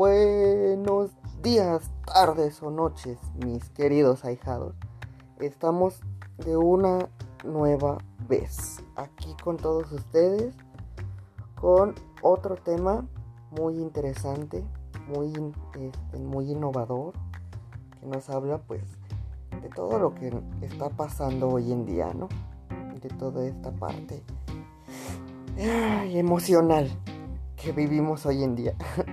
[0.00, 1.10] Buenos
[1.42, 4.74] días, tardes o noches, mis queridos ahijados.
[5.38, 6.00] Estamos
[6.38, 7.10] de una
[7.44, 10.54] nueva vez aquí con todos ustedes
[11.54, 13.06] con otro tema
[13.50, 14.64] muy interesante,
[15.06, 15.34] muy,
[15.78, 16.16] este,
[16.50, 17.12] innovador,
[18.00, 18.84] que nos habla pues
[19.60, 20.32] de todo lo que
[20.62, 22.30] está pasando hoy en día, ¿no?
[23.02, 24.22] De toda esta parte
[25.58, 26.88] emocional
[27.54, 28.74] que vivimos hoy en día.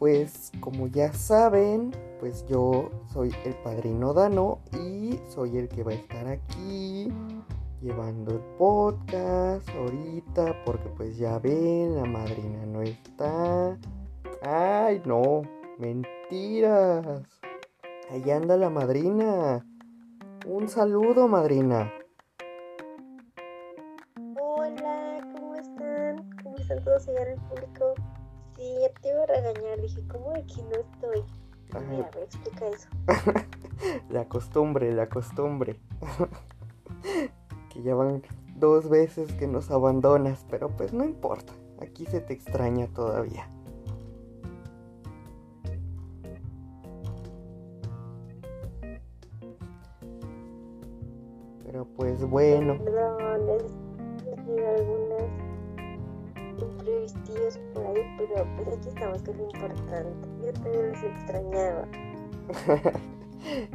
[0.00, 5.92] pues como ya saben, pues yo soy el padrino Dano y soy el que va
[5.92, 7.12] a estar aquí
[7.82, 13.78] llevando el podcast ahorita porque pues ya ven, la madrina no está.
[14.40, 15.42] Ay, no,
[15.78, 17.22] mentiras.
[18.10, 19.66] Ahí anda la madrina.
[20.46, 21.92] Un saludo, madrina.
[26.84, 27.94] todos llegar al público.
[29.30, 29.80] Regañar.
[29.80, 31.24] Dije, ¿cómo aquí no estoy?
[31.88, 32.88] Mira, ver, explica eso.
[34.10, 35.78] la costumbre, la costumbre.
[37.70, 38.22] que ya van
[38.56, 41.52] dos veces que nos abandonas, pero pues no importa.
[41.80, 43.48] Aquí se te extraña todavía.
[51.64, 52.78] Pero pues bueno.
[52.82, 53.62] Perdón, algunas
[56.90, 60.28] imprevistos por ahí, pero pues aquí estamos, que es lo importante.
[60.44, 61.88] Yo también los extrañaba.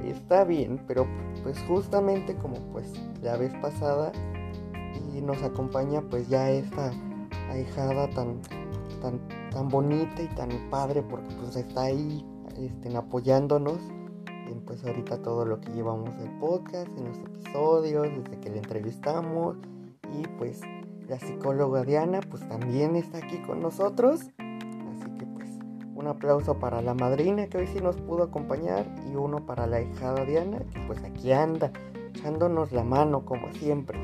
[0.04, 1.08] Está bien, pero
[1.44, 4.12] pues justamente como pues la vez pasada
[5.14, 6.92] y nos acompaña pues ya esta
[7.50, 8.42] ahijada tan
[9.02, 12.24] tan tan bonita y tan padre porque pues está ahí
[12.58, 13.80] este, apoyándonos
[14.48, 18.58] en pues ahorita todo lo que llevamos del podcast, en los episodios, desde que le
[18.58, 19.58] entrevistamos
[20.14, 20.62] y pues
[21.08, 24.22] la psicóloga Diana pues también está aquí con nosotros.
[24.40, 25.50] Así que pues
[25.96, 29.82] un aplauso para la madrina que hoy sí nos pudo acompañar y uno para la
[29.82, 31.72] hijada Diana que pues aquí anda
[32.10, 34.00] echándonos la mano como siempre.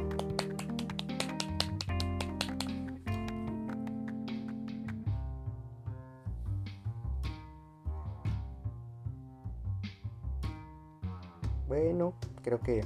[11.67, 12.81] Bueno, creo que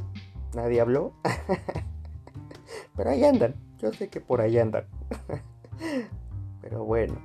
[0.53, 1.13] nadie habló.
[2.95, 3.64] Pero ahí andan.
[3.85, 4.87] Yo sé que por ahí andan.
[6.61, 7.21] Pero bueno.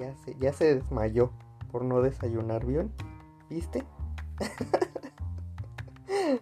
[0.00, 1.30] ya, se, ya se desmayó
[1.70, 2.92] por no desayunar bien.
[3.48, 3.86] ¿Viste?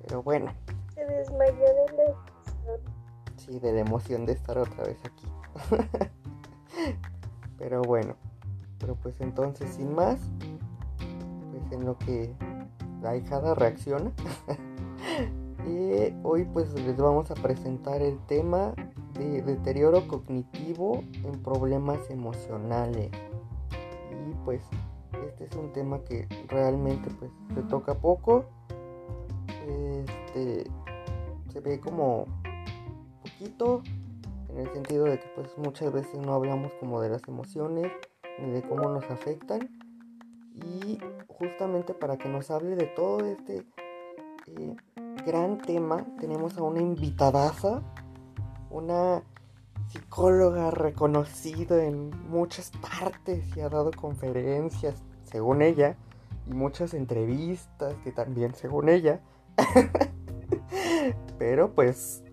[0.00, 0.54] Pero bueno.
[0.94, 2.80] Se desmayó de la emoción.
[3.36, 5.28] Sí, de la emoción de estar otra vez aquí.
[7.58, 8.16] Pero bueno.
[8.78, 10.18] Pero pues entonces, sin más,
[11.72, 12.34] en lo que
[13.02, 14.12] la hijada reacciona.
[15.66, 18.74] y hoy pues les vamos a presentar el tema
[19.14, 23.10] de deterioro cognitivo en problemas emocionales.
[24.10, 24.62] Y pues
[25.26, 28.44] este es un tema que realmente pues se toca poco.
[29.66, 30.70] Este
[31.52, 32.26] se ve como
[33.22, 33.82] poquito
[34.48, 37.90] en el sentido de que pues muchas veces no hablamos como de las emociones
[38.40, 39.68] ni de cómo nos afectan
[40.54, 40.98] y
[41.28, 43.66] justamente para que nos hable de todo este
[44.46, 44.76] eh,
[45.24, 47.82] gran tema tenemos a una invitadaza,
[48.70, 49.22] una
[49.88, 55.96] psicóloga reconocida en muchas partes y ha dado conferencias, según ella,
[56.46, 59.20] y muchas entrevistas que también según ella.
[61.38, 62.24] Pero pues,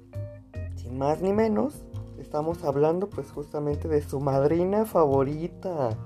[0.76, 1.84] sin más ni menos,
[2.18, 5.98] estamos hablando pues justamente de su madrina favorita.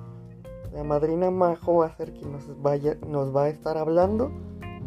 [0.73, 4.31] La madrina Majo va a ser quien nos, vaya, nos va a estar hablando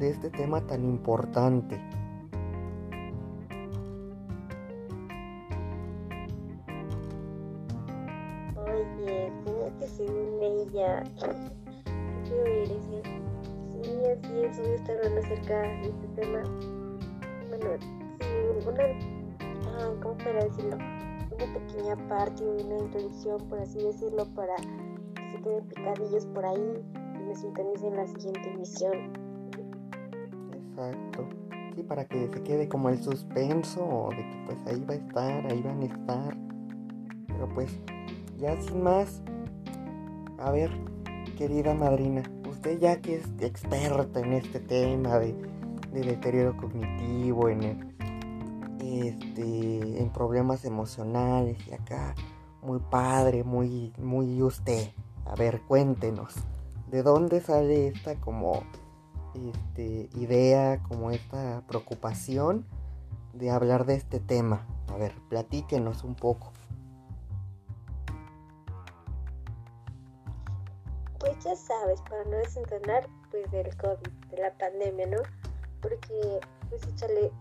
[0.00, 1.80] de este tema tan importante.
[8.56, 9.32] Oye,
[9.78, 11.04] que según ella,
[12.24, 13.02] ¿qué decir?
[13.80, 16.42] Sí, así es, voy a estar hablando acerca de este tema.
[17.48, 17.66] Bueno,
[18.18, 18.84] sí, una,
[19.78, 20.76] ah, ¿cómo para decirlo?
[20.76, 24.56] Una pequeña parte, una introducción, por así decirlo, para
[25.32, 26.84] de picadillos por ahí
[27.14, 29.12] y me sintonicen en la siguiente emisión.
[30.52, 31.28] Exacto.
[31.74, 35.46] Sí, para que se quede como el suspenso de que pues ahí va a estar,
[35.46, 36.36] ahí van a estar.
[37.26, 37.78] Pero pues,
[38.38, 39.22] ya sin más,
[40.38, 40.70] a ver,
[41.36, 45.34] querida madrina, usted ya que es experta en este tema de,
[45.92, 47.94] de deterioro cognitivo, en
[48.80, 52.14] este, en problemas emocionales y acá,
[52.62, 54.88] muy padre, muy, muy usted.
[55.26, 56.34] A ver, cuéntenos,
[56.88, 58.62] ¿de dónde sale esta como
[59.34, 62.64] este, idea, como esta preocupación
[63.32, 64.64] de hablar de este tema?
[64.88, 66.52] A ver, platíquenos un poco.
[71.18, 75.22] Pues ya sabes, para no desentonar pues del COVID, de la pandemia, ¿no?
[75.82, 76.40] Porque,
[76.70, 77.32] pues échale,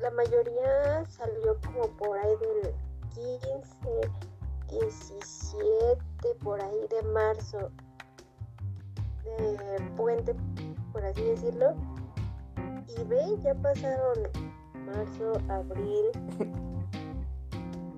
[0.00, 2.74] la mayoría salió como por ahí del
[3.14, 4.10] 15,
[4.70, 5.98] 17,
[6.42, 7.70] por ahí de marzo,
[9.24, 10.34] de puente,
[10.92, 11.74] por así decirlo.
[12.98, 14.18] Y ve, ya pasaron
[14.86, 16.10] marzo, abril,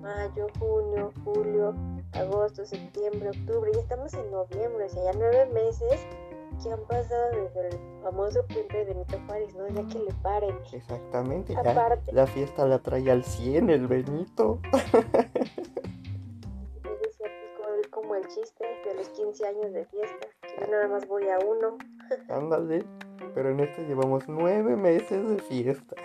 [0.01, 1.75] mayo, junio, julio,
[2.13, 5.99] agosto, septiembre, octubre, y estamos en noviembre, o sea, ya nueve meses
[6.61, 9.67] que han pasado desde el famoso puente de Benito Juárez, ¿no?
[9.69, 10.55] Ya que le paren.
[10.71, 14.59] Exactamente, Aparte, la fiesta la trae al 100 el Benito.
[18.13, 21.39] Como el chiste de los 15 años de fiesta, que yo nada más voy a
[21.39, 21.79] uno.
[22.29, 22.85] Ándale,
[23.33, 25.95] pero en este llevamos nueve meses de fiesta.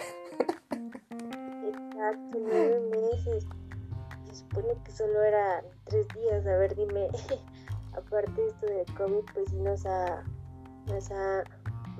[0.70, 3.46] Exacto, nueve meses.
[4.25, 7.08] Se supone que solo era tres días, a ver, dime.
[7.93, 10.25] Aparte esto del COVID, pues nos ha
[10.87, 11.44] nos ha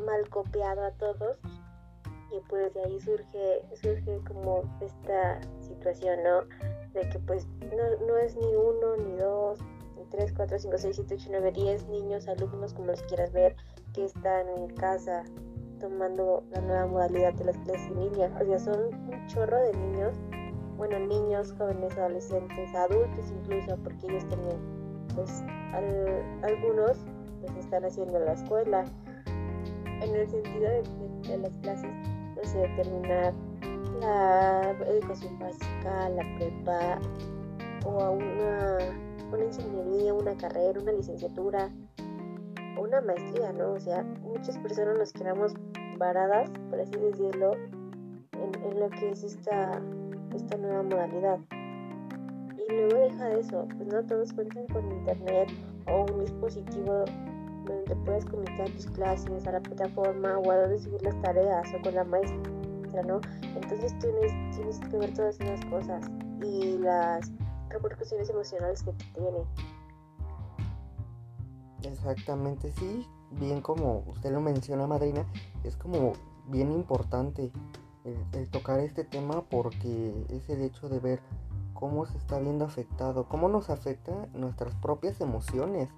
[0.07, 1.37] mal copiado a todos
[2.31, 6.45] y pues de ahí surge, surge como esta situación, ¿no?
[6.95, 7.47] De que pues
[7.77, 9.59] no, no es ni uno, ni dos,
[9.99, 13.57] ni tres, cuatro, cinco, seis, siete, ocho, nueve, diez niños, alumnos, como los quieras ver,
[13.93, 15.25] que están en casa
[15.81, 18.37] tomando la nueva modalidad de las clases en línea.
[18.41, 20.17] O sea, son un chorro de niños,
[20.77, 24.57] bueno, niños, jóvenes, adolescentes, adultos incluso, porque ellos también,
[25.15, 25.43] pues
[26.43, 26.99] algunos
[27.41, 28.85] pues están haciendo la escuela
[30.03, 31.91] en el sentido de, las clases
[32.37, 33.35] no sé terminar
[34.01, 36.99] la educación básica la prepa
[37.85, 38.79] o una,
[39.33, 41.71] una ingeniería una carrera una licenciatura
[42.81, 45.55] una maestría no o sea muchas personas nos quedamos
[45.99, 47.53] varadas por así decirlo
[48.33, 49.81] en, en lo que es esta
[50.35, 51.39] esta nueva modalidad.
[52.57, 55.51] Y luego deja de eso pues no todos cuentan con internet
[55.87, 57.05] o un dispositivo
[57.65, 61.83] donde puedes comunicar tus clases a la plataforma o a donde subir las tareas o
[61.83, 63.21] con la maestra, ¿no?
[63.55, 66.11] Entonces tienes, tienes que ver todas esas cosas
[66.43, 67.31] y las
[67.69, 69.45] repercusiones emocionales que tiene.
[71.83, 75.25] Exactamente, sí, bien como usted lo menciona, Madrina,
[75.65, 76.13] es como
[76.47, 77.53] bien importante
[78.05, 81.21] el, tocar este tema porque es el hecho de ver
[81.75, 85.91] cómo se está viendo afectado, cómo nos afecta nuestras propias emociones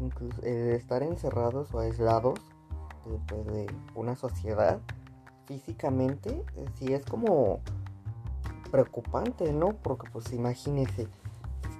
[0.00, 2.40] incluso el estar encerrados o aislados
[3.04, 4.80] de, de una sociedad
[5.46, 7.60] físicamente, eh, sí es como
[8.72, 9.74] preocupante, ¿no?
[9.74, 11.06] Porque pues imagínese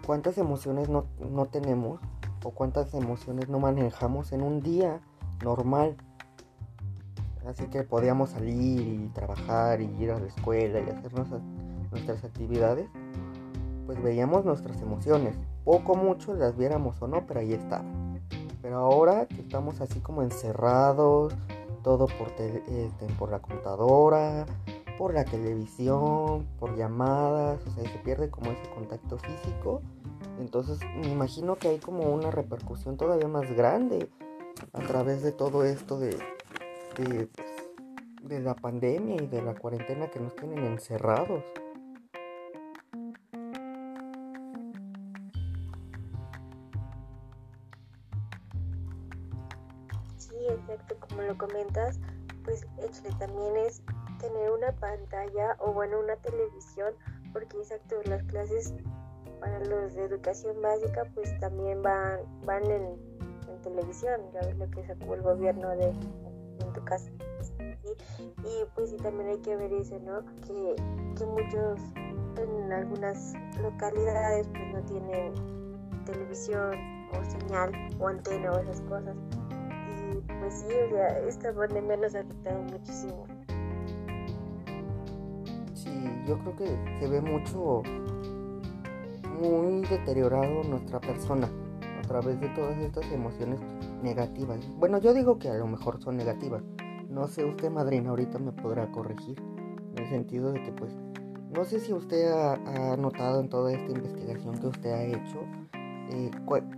[0.07, 2.01] cuántas emociones no, no tenemos
[2.45, 5.01] o cuántas emociones no manejamos en un día
[5.43, 5.97] normal.
[7.47, 12.89] Así que podíamos salir y trabajar y ir a la escuela y hacer nuestras actividades.
[13.87, 15.35] Pues veíamos nuestras emociones.
[15.65, 18.21] Poco mucho las viéramos o no, pero ahí estaban.
[18.61, 21.35] Pero ahora que estamos así como encerrados,
[21.83, 24.47] todo por, este, por la computadora,
[25.03, 29.83] por la televisión, por llamadas, o sea, se pierde como ese contacto físico.
[30.39, 34.09] Entonces me imagino que hay como una repercusión todavía más grande
[34.73, 36.11] a través de todo esto de,
[36.99, 37.29] de,
[38.23, 41.43] pues, la pandemia y de la cuarentena que nos tienen encerrados.
[51.39, 51.99] comentas,
[52.45, 53.57] pues échale, también
[54.73, 56.95] pantalla o bueno, una televisión,
[57.33, 58.75] porque exacto, las clases
[59.41, 63.13] para los de educación básica pues también van, van en,
[63.63, 67.09] televisión, ya ves lo que sacó el gobierno de en tu casa.
[68.19, 70.25] Y pues sí, también hay que ver eso, ¿no?
[70.41, 70.75] Que,
[71.17, 71.81] que muchos
[72.39, 76.73] en algunas localidades pues no tienen televisión
[77.13, 79.17] o señal o antena o esas cosas
[80.41, 83.27] pues sí, o sea, esta pandemia nos ha afectado muchísimo.
[86.27, 87.83] Yo creo que se ve mucho,
[89.41, 91.49] muy deteriorado nuestra persona
[91.99, 93.61] a través de todas estas emociones
[94.03, 94.61] negativas.
[94.79, 96.63] Bueno, yo digo que a lo mejor son negativas.
[97.09, 99.41] No sé, usted, madrina, ahorita me podrá corregir.
[99.93, 100.93] En el sentido de que, pues,
[101.55, 105.45] no sé si usted ha, ha notado en toda esta investigación que usted ha hecho,
[106.11, 106.31] eh,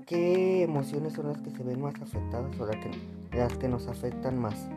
[0.07, 2.91] ¿qué emociones son las que se ven más afectadas o las que,
[3.37, 4.69] las que nos afectan más?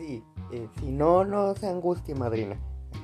[0.00, 2.56] Sí, eh, si no, no se angustie, madrina.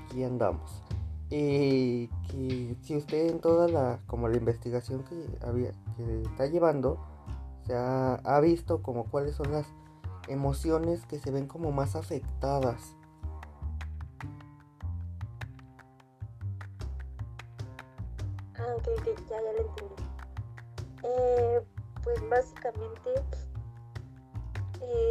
[0.07, 0.83] Aquí andamos.
[1.29, 6.99] Eh, que si usted en toda la, como la investigación que había, que está llevando,
[7.67, 9.67] se ha, ha visto como cuáles son las
[10.29, 12.97] emociones que se ven como más afectadas.
[18.55, 20.03] Ah, ok, ok, ya, ya lo entendí.
[21.03, 21.61] Eh,
[22.03, 23.11] pues básicamente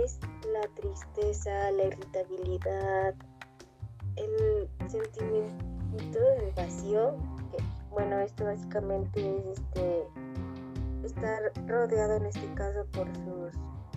[0.04, 0.20] es
[0.52, 3.16] la tristeza, la irritabilidad,
[4.16, 7.16] el sentimiento de vacío.
[7.92, 10.08] Bueno, esto básicamente es este
[11.04, 13.54] estar rodeado en este caso por sus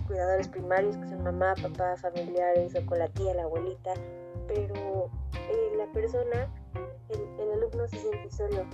[0.07, 3.93] cuidadores primarios, que son mamá, papá, familiares o con la tía, la abuelita,
[4.47, 6.51] pero eh, la persona,
[7.09, 8.65] el, el alumno se siente solo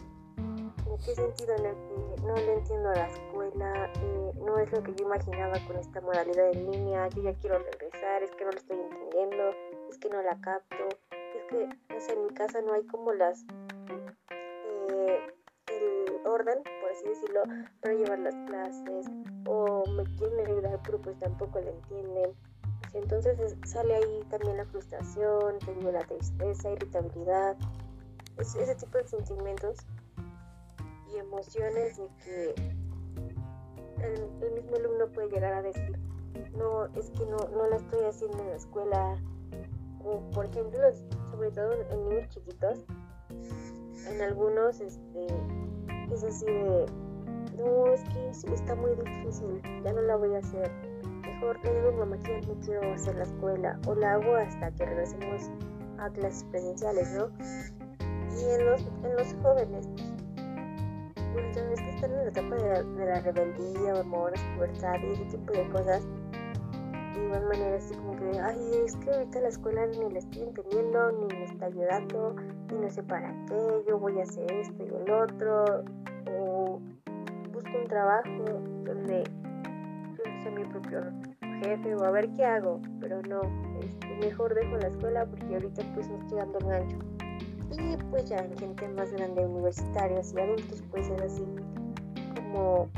[0.95, 3.91] ¿En qué sentido en el que no le entiendo a la escuela?
[4.01, 7.09] Eh, no es lo que yo imaginaba con esta modalidad en línea.
[7.09, 9.49] Yo ya quiero regresar, es que no lo estoy entendiendo,
[9.89, 10.87] es que no la capto.
[11.11, 13.43] Es que, en mi casa no hay como las.
[14.29, 15.19] Eh,
[15.67, 17.43] el orden, por así decirlo,
[17.81, 19.05] para llevar las clases.
[19.47, 22.31] O me quieren ayudar, pero pues tampoco le entienden.
[22.93, 27.57] Entonces sale ahí también la frustración, tengo la tristeza, irritabilidad,
[28.37, 29.85] ese tipo de sentimientos
[31.17, 32.55] emociones de que
[34.01, 35.99] el, mismo alumno puede llegar a decir,
[36.57, 39.17] no, es que no, no la estoy haciendo en la escuela.
[40.03, 40.79] O, por ejemplo,
[41.31, 42.85] sobre todo en niños chiquitos,
[44.07, 45.27] en algunos este,
[46.11, 46.85] es así de,
[47.57, 50.71] no, es que está muy difícil, ya no la voy a hacer.
[51.21, 54.85] Mejor le digo mamá que no quiero hacer la escuela o la hago hasta que
[54.85, 55.49] regresemos
[55.97, 57.29] a clases presenciales, ¿no?
[58.37, 59.89] Y en los, en los jóvenes,
[61.35, 65.53] que están en la etapa de la, de la rebeldía, hormonas, pubertad y ese tipo
[65.53, 66.07] de cosas.
[67.13, 70.43] De igual manera, así como que, ay, es que ahorita la escuela ni la estoy
[70.43, 72.35] entendiendo, ni me está ayudando,
[72.71, 75.83] ni no sé para qué, yo voy a hacer esto y el otro,
[76.37, 76.79] o
[77.53, 78.43] busco un trabajo
[78.83, 79.23] donde
[80.17, 81.01] yo sea mi propio
[81.63, 83.41] jefe, o a ver qué hago, pero no,
[83.81, 87.14] este, mejor dejo la escuela porque ahorita pues no estoy dando el gancho.
[87.77, 91.45] Y pues ya en gente más grande, universitarios y adultos, pues es así
[92.35, 92.89] como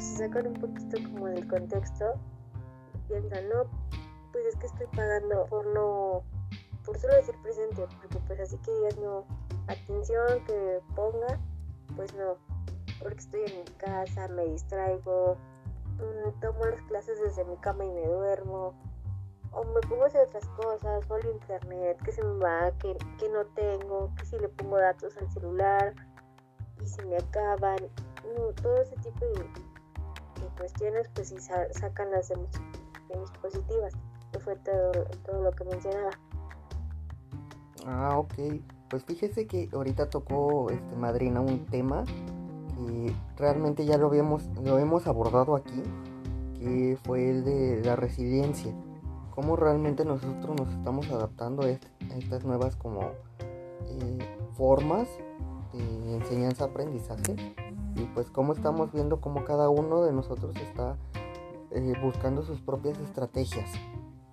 [0.00, 2.14] se sacan un poquito como del contexto
[2.94, 3.64] y piensan, no,
[4.32, 6.22] pues es que estoy pagando por no,
[6.84, 9.24] por solo decir presente, porque pues así que digas no,
[9.66, 11.38] atención que ponga,
[11.96, 12.36] pues no,
[13.00, 15.36] porque estoy en mi casa, me distraigo,
[15.98, 18.74] mm, tomo las clases desde mi cama y me duermo,
[19.56, 22.96] o me pongo a hacer otras cosas, o al internet, que se me va, que,
[23.18, 25.94] que no tengo, que si le pongo datos al celular
[26.82, 27.78] y se me acaban,
[28.62, 29.48] todo ese tipo de,
[30.58, 33.94] cuestiones pues sí sacan las emociones positivas,
[34.32, 34.92] que fue todo,
[35.24, 36.10] todo lo que mencionaba.
[37.86, 38.34] Ah, ok.
[38.88, 44.78] Pues fíjese que ahorita tocó este Madrina un tema que realmente ya lo habíamos, lo
[44.78, 45.82] hemos abordado aquí,
[46.58, 48.72] que fue el de la resiliencia
[49.36, 53.02] cómo realmente nosotros nos estamos adaptando a, estas nuevas como
[53.86, 54.18] eh,
[54.54, 55.06] formas
[55.74, 57.36] de enseñanza-aprendizaje.
[57.94, 60.96] Y pues cómo estamos viendo cómo cada uno de nosotros está
[61.70, 63.70] eh, buscando sus propias estrategias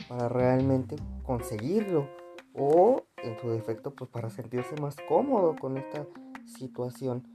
[0.07, 2.07] para realmente conseguirlo.
[2.55, 6.05] O en su defecto pues para sentirse más cómodo con esta
[6.45, 7.27] situación.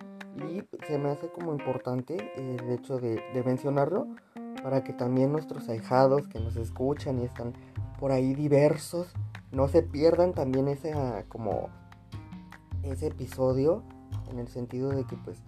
[0.49, 4.07] Y se me hace como importante el hecho de mencionarlo
[4.63, 7.53] para que también nuestros ahijados que nos escuchan y están
[7.99, 9.13] por ahí diversos
[9.51, 10.95] no se pierdan también ese
[11.29, 11.69] como
[12.83, 13.83] ese episodio
[14.31, 15.43] en el sentido de que pues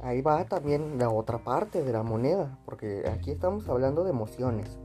[0.00, 4.78] ahí va también la otra parte de la moneda porque aquí estamos hablando de emociones.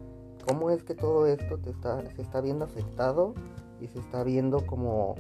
[0.47, 3.35] Cómo es que todo esto te está, se está viendo afectado
[3.79, 5.15] y se está viendo como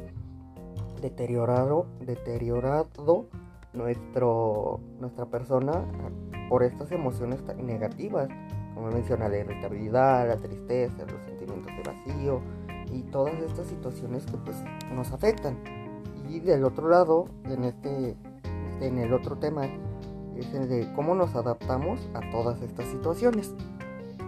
[1.01, 3.27] deteriorado deteriorado
[3.73, 5.85] nuestro nuestra persona
[6.51, 8.27] por estas emociones negativas,
[8.75, 12.41] como menciona la irritabilidad, la tristeza, los sentimientos de vacío
[12.91, 14.57] y todas estas situaciones que pues
[14.93, 15.57] nos afectan.
[16.27, 18.17] Y del otro lado, en este,
[18.81, 19.65] en el otro tema,
[20.35, 23.55] es el de cómo nos adaptamos a todas estas situaciones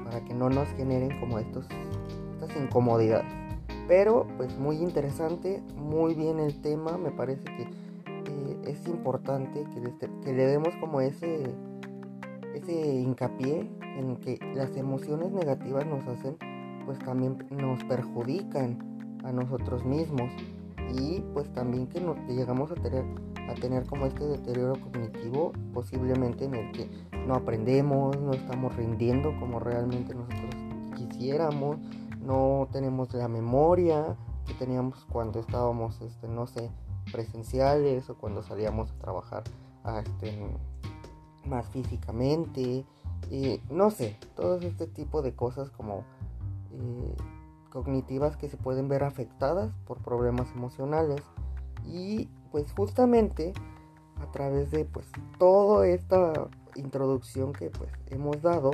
[0.05, 1.65] para que no nos generen como estos,
[2.35, 3.33] estas incomodidades.
[3.89, 9.65] Pero pues muy interesante, muy bien el tema, me parece que eh, es importante
[10.23, 11.53] que le demos como ese
[12.53, 16.37] ese hincapié en que las emociones negativas nos hacen,
[16.85, 18.79] pues también nos perjudican
[19.23, 20.31] a nosotros mismos.
[20.95, 23.03] Y pues también que nos llegamos a tener
[23.49, 26.89] a tener como este deterioro cognitivo posiblemente en el que
[27.27, 30.55] no aprendemos, no estamos rindiendo como realmente nosotros
[30.95, 31.77] quisiéramos,
[32.21, 36.71] no tenemos la memoria que teníamos cuando estábamos, este, no sé,
[37.11, 39.43] presenciales o cuando salíamos a trabajar
[40.03, 40.39] este,
[41.45, 42.85] más físicamente,
[43.29, 46.03] y no sé, todo este tipo de cosas como
[46.71, 47.15] eh,
[47.69, 51.21] cognitivas que se pueden ver afectadas por problemas emocionales.
[51.85, 53.53] Y pues justamente
[54.21, 55.07] a través de pues
[55.37, 58.71] toda esta introducción que pues hemos dado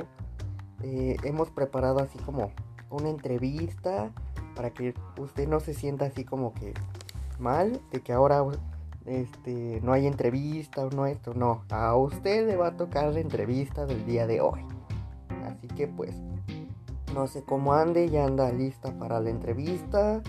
[0.82, 2.52] eh, hemos preparado así como
[2.90, 4.12] una entrevista
[4.54, 6.74] para que usted no se sienta así como que
[7.38, 8.44] mal de que ahora
[9.06, 11.64] este no hay entrevista o no esto no.
[11.70, 14.60] A usted le va a tocar la entrevista del día de hoy.
[15.44, 16.14] Así que pues
[17.14, 20.22] no sé cómo ande ya anda lista para la entrevista.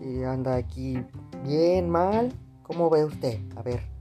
[0.00, 1.04] Y anda aquí
[1.44, 2.32] bien mal.
[2.62, 3.97] Cómo ve usted a ver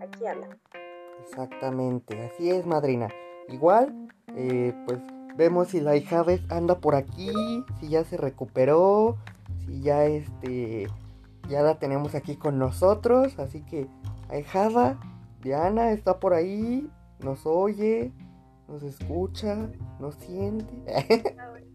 [0.00, 0.48] aquí habla.
[1.24, 3.08] Exactamente, así es, madrina.
[3.48, 5.00] Igual, eh, pues
[5.36, 7.30] vemos si la hija anda por aquí,
[7.80, 9.16] si ya se recuperó,
[9.64, 10.88] si ya este,
[11.48, 13.38] ya la tenemos aquí con nosotros.
[13.38, 13.88] Así que,
[14.28, 14.98] ahijada,
[15.42, 16.88] Diana está por ahí,
[17.20, 18.12] nos oye,
[18.68, 21.36] nos escucha, nos siente.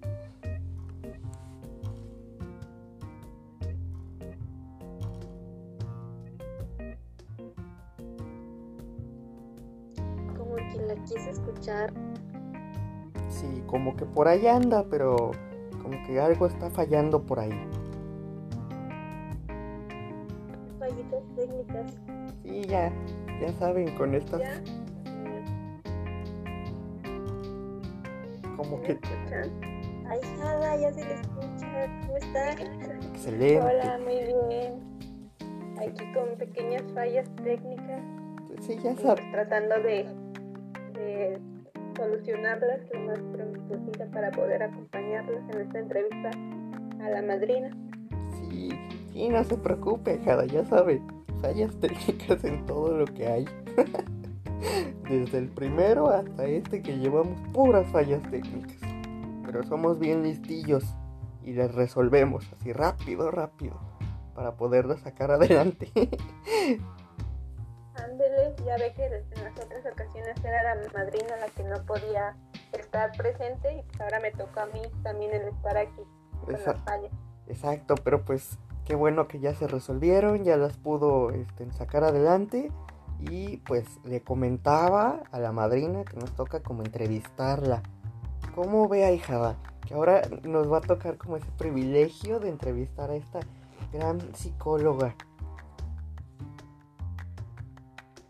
[10.71, 11.93] que la quise escuchar.
[13.29, 15.31] Sí, como que por ahí anda, pero
[15.81, 17.67] como que algo está fallando por ahí.
[20.79, 21.93] Fallitas técnicas.
[22.43, 22.91] Sí, ya,
[23.41, 24.41] ya saben, con estas
[28.57, 28.99] como que...
[30.09, 32.01] Ay, nada, ya se le escucha.
[32.05, 32.51] ¿Cómo está?
[32.53, 33.61] Excelente.
[33.61, 34.15] Hola, muy
[34.49, 34.97] bien.
[35.77, 38.01] Aquí con pequeñas fallas técnicas.
[38.61, 39.23] Sí, ya sabes.
[39.31, 40.05] Tratando de,
[41.97, 46.31] solucionarlas lo más pronto posible para poder acompañarlas en esta entrevista
[47.01, 47.75] a la madrina.
[48.37, 48.69] Sí,
[49.11, 51.01] sí, no se preocupe, Jada, ya sabe.
[51.41, 53.45] Fallas técnicas en todo lo que hay.
[55.09, 58.77] Desde el primero hasta este que llevamos puras fallas técnicas.
[59.45, 60.83] Pero somos bien listillos
[61.43, 63.79] y les resolvemos así rápido, rápido.
[64.35, 65.89] Para poderlo sacar adelante.
[68.65, 72.35] Ya ve que en las otras ocasiones era la madrina la que no podía
[72.73, 76.01] estar presente y pues ahora me tocó a mí también el estar aquí
[76.43, 77.11] con las fallas.
[77.47, 82.71] Exacto, pero pues qué bueno que ya se resolvieron, ya las pudo este, sacar adelante
[83.19, 87.83] y pues le comentaba a la madrina que nos toca como entrevistarla.
[88.55, 89.55] ¿Cómo ve, hijada?
[89.85, 93.39] Que ahora nos va a tocar como ese privilegio de entrevistar a esta
[93.93, 95.15] gran psicóloga.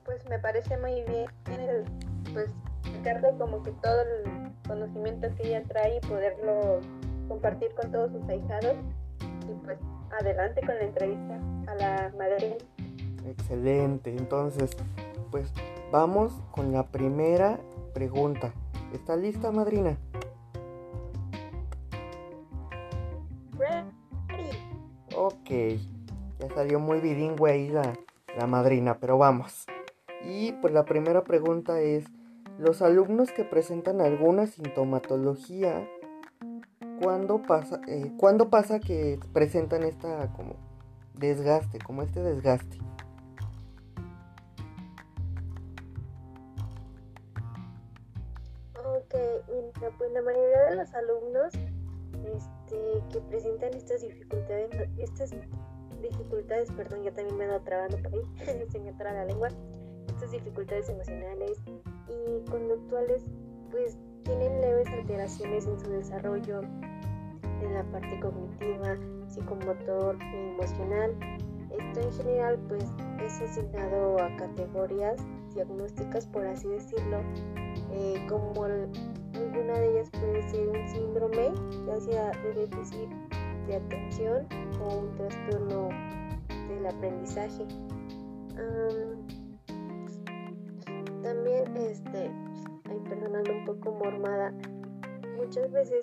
[0.08, 1.28] Pues me parece muy bien
[1.60, 1.84] el,
[2.34, 2.50] pues
[2.94, 6.80] Ricardo como que todo el conocimiento que ella trae y poderlo
[7.28, 8.78] compartir con todos sus ahijados
[9.20, 9.78] y pues
[10.18, 12.56] adelante con la entrevista a la madrina.
[13.28, 14.16] Excelente.
[14.16, 14.72] Entonces,
[15.30, 15.52] pues
[15.92, 17.60] vamos con la primera
[17.94, 18.54] pregunta.
[18.94, 19.98] ¿Está lista, madrina?
[25.18, 25.50] Ok.
[26.40, 27.94] Ya salió muy bilingüe ahí la,
[28.38, 29.66] la madrina, pero vamos.
[30.26, 32.06] Y pues la primera pregunta es,
[32.58, 35.88] los alumnos que presentan alguna sintomatología,
[37.02, 40.56] ¿cuándo pasa, eh, ¿cuándo pasa que presentan esta como
[41.14, 42.80] desgaste, como este desgaste?
[49.98, 55.32] pues la mayoría de los alumnos este, que presentan estas dificultades, estas
[56.02, 59.50] dificultades, perdón, ya también me dado trabando por ahí, se me traba la lengua,
[60.08, 63.26] estas dificultades emocionales y conductuales,
[63.72, 66.62] pues tienen leves alteraciones en su desarrollo
[67.62, 71.16] en la parte cognitiva, psicomotor y emocional.
[71.72, 72.86] Esto en general pues
[73.24, 75.18] es asignado a categorías
[75.54, 77.22] diagnósticas, por así decirlo,
[77.92, 81.52] eh, como Alguna de ellas puede ser un síndrome,
[81.86, 83.10] ya sea de déficit
[83.68, 84.48] de atención
[84.82, 85.90] o un trastorno
[86.70, 87.66] del aprendizaje.
[91.28, 92.32] También, este,
[92.90, 94.54] ay, perdonando un poco mormada,
[95.36, 96.02] muchas veces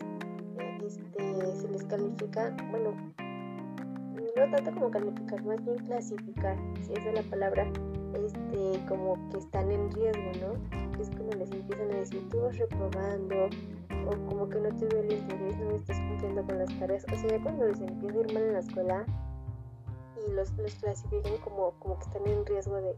[0.84, 2.90] este, se les califica, bueno,
[4.36, 7.66] no tanto como calificar, más bien clasificar, si es la palabra,
[8.22, 11.00] este, como que están en riesgo, ¿no?
[11.00, 13.48] es cuando les empiezan a decir, tú vas reprobando,
[14.06, 17.04] o como que no te veo el interés, no estás cumpliendo con las tareas.
[17.12, 19.06] O sea, ya cuando les empieza a ir mal en la escuela
[20.16, 22.94] y los, los clasifican como, como que están en riesgo de,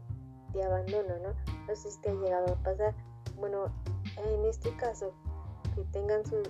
[0.61, 1.33] abandono, ¿no?
[1.67, 2.95] No sé si te ha llegado a pasar.
[3.35, 3.65] Bueno,
[4.17, 5.13] en este caso,
[5.75, 6.41] que tengan su,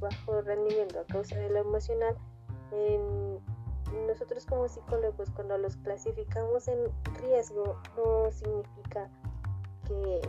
[0.00, 2.16] bajo rendimiento a causa de lo emocional,
[2.72, 3.40] en,
[4.06, 6.78] nosotros como psicólogos cuando los clasificamos en
[7.20, 9.08] riesgo no significa
[9.86, 10.20] que,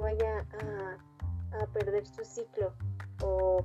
[0.00, 0.46] vaya
[1.52, 2.72] a, perder su ciclo
[3.22, 3.62] o,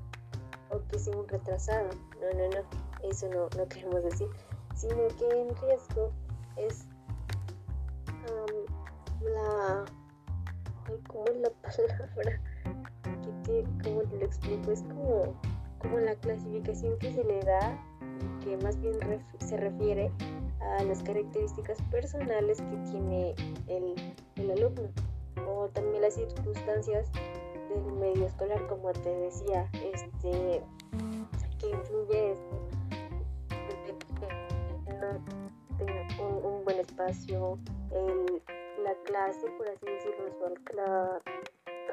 [0.70, 1.90] o, que sea un retrasado.
[2.20, 4.28] No, no, no, eso no, no queremos decir,
[4.76, 6.12] sino que en riesgo
[6.58, 6.86] es
[9.22, 9.86] la...
[11.08, 12.42] ¿Cómo es la palabra?
[13.44, 14.72] Que ¿Cómo te lo explico?
[14.72, 15.40] Es como,
[15.80, 17.78] como la clasificación que se le da
[18.44, 18.98] que más bien
[19.40, 20.12] se refiere
[20.60, 23.36] a las características personales que tiene
[23.68, 23.96] el,
[24.36, 24.90] el, alumno
[25.48, 27.10] o también las circunstancias
[27.70, 30.64] del medio escolar, como te decía, este
[31.60, 32.36] que influye
[34.88, 35.20] tenga
[36.20, 37.58] un, buen espacio,
[37.92, 38.44] el,
[38.84, 41.22] la clase, por así decirlo, la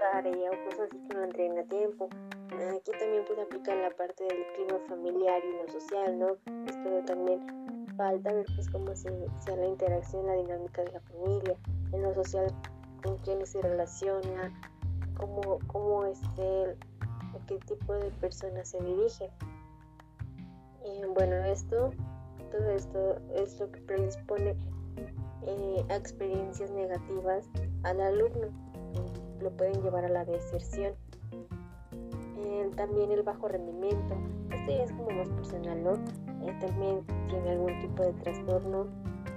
[0.01, 2.09] tarea o cosas así que no entren a tiempo,
[2.55, 6.27] Aquí también puede aplicar la parte del clima familiar y lo social, ¿no?
[6.67, 9.11] Esto también falta ver pues cómo se,
[9.45, 11.57] sea la interacción, la dinámica de la familia,
[11.93, 12.53] en lo social,
[13.03, 14.53] con quiénes se relaciona,
[15.17, 19.31] cómo, cómo es él, a qué tipo de personas se dirige.
[20.85, 21.93] Y bueno, esto,
[22.57, 24.55] todo esto es lo que predispone
[25.47, 27.49] eh, a experiencias negativas
[27.83, 28.49] al alumno,
[29.41, 30.95] lo pueden llevar a la deserción
[32.77, 34.17] también el bajo rendimiento.
[34.51, 35.93] Esto ya es como más personal, ¿no?
[36.47, 38.87] Eh, también tiene algún tipo de trastorno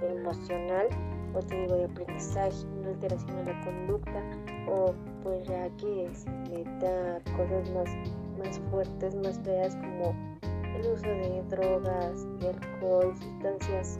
[0.02, 0.88] emocional
[1.34, 4.22] o te digo de aprendizaje, una alteración en la conducta
[4.70, 7.88] o pues ya que se le da cosas más,
[8.38, 10.14] más fuertes, más feas como
[10.78, 13.98] el uso de drogas, de alcohol, sustancias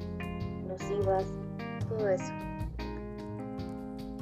[0.67, 1.25] nocivas,
[1.89, 2.33] todo eso.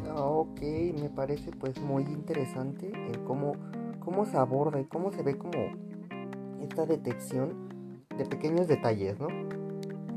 [0.08, 0.60] Ah, ok,
[1.00, 3.52] me parece pues muy interesante el cómo
[4.06, 5.58] cómo se aborda y cómo se ve como
[6.62, 9.26] esta detección de pequeños detalles, ¿no?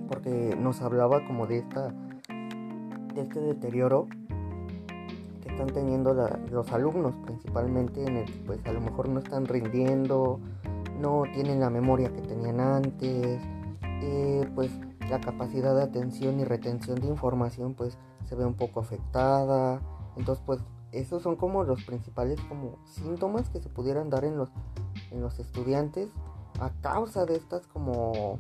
[0.08, 1.94] Porque nos hablaba como de esta
[3.16, 4.08] de este deterioro
[5.42, 6.14] que están teniendo
[6.52, 10.40] los alumnos, principalmente en el que pues a lo mejor no están rindiendo,
[11.00, 13.42] no tienen la memoria que tenían antes,
[13.82, 14.72] eh, pues
[15.10, 19.82] la capacidad de atención y retención de información pues se ve un poco afectada,
[20.16, 20.60] entonces pues
[20.92, 24.50] esos son como los principales como síntomas que se pudieran dar en los,
[25.12, 26.10] en los estudiantes
[26.60, 28.40] a causa de estas como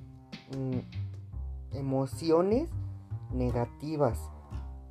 [0.58, 2.69] mm, emociones
[3.32, 4.19] negativas.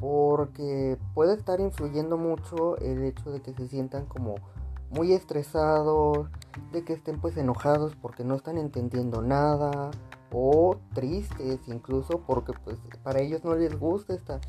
[0.01, 4.37] Porque puede estar influyendo mucho el hecho de que se sientan como
[4.91, 6.29] muy estresados,
[6.73, 9.91] de que estén pues enojados porque no están entendiendo nada
[10.33, 14.41] o tristes incluso porque pues para ellos no les gusta esta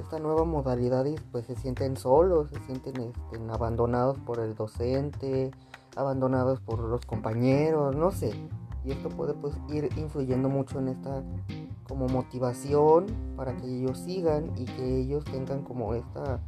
[0.00, 5.50] esta nueva modalidad y pues se sienten solos, se sienten este, abandonados por el docente,
[5.96, 8.30] abandonados por los compañeros, no sé.
[8.84, 11.22] Y esto puede pues ir influyendo mucho en esta
[11.88, 13.06] como motivación
[13.36, 16.40] para que ellos sigan y que ellos tengan como esta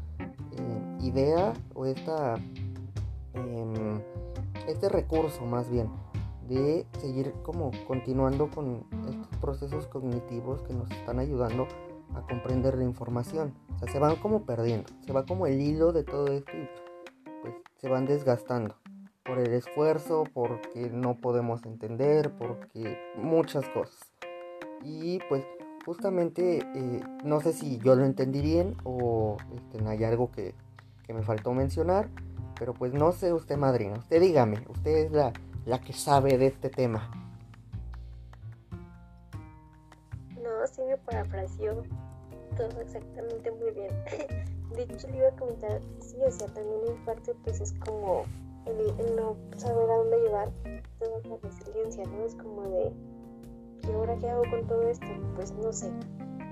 [0.53, 2.35] eh, idea o esta
[3.35, 4.01] em,
[4.67, 5.89] este recurso más bien
[6.49, 11.69] de seguir como continuando con estos procesos cognitivos que nos están ayudando
[12.15, 13.55] a comprender la información.
[13.75, 16.69] O sea, se van como perdiendo, se va como el hilo de todo esto y
[17.43, 18.77] pues se van desgastando
[19.29, 24.01] por el esfuerzo, porque no podemos entender, porque muchas cosas.
[24.83, 25.45] Y pues
[25.85, 30.55] justamente eh, no sé si yo lo entendí bien o este, hay algo que,
[31.07, 32.09] que, me faltó mencionar,
[32.59, 35.33] pero pues no sé usted madrina, usted dígame, usted es la,
[35.67, 37.11] la que sabe de este tema.
[40.43, 41.83] No, sí me parafraseó
[42.57, 43.91] todo exactamente muy bien.
[44.75, 48.25] De hecho, le iba a comentar, sí, o sea, también en parte, pues es como
[48.67, 50.51] el, no saber a dónde llevar
[50.99, 52.25] toda la resiliencia, ¿no?
[52.25, 52.93] Es como de,
[53.89, 55.07] ¿y ahora qué hago con todo esto?
[55.37, 55.91] Pues no sé,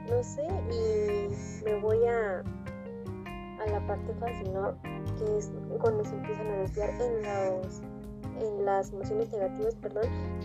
[0.09, 4.77] no sé, y me voy a, a la parte fácil, ¿no?
[5.19, 5.51] Que es
[5.81, 7.83] cuando se empiezan a desviar en los
[8.41, 10.05] en las emociones negativas, perdón,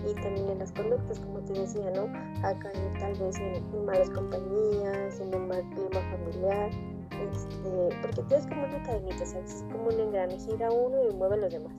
[0.10, 2.04] y también en las conductas, como te decía, ¿no?
[2.46, 6.70] Acá tal vez en, malas compañías, en un mal clima familiar,
[7.12, 9.56] este, porque tú es como una cadenita, ¿sabes?
[9.56, 11.74] Es como un engrane, gira uno y mueve a los demás.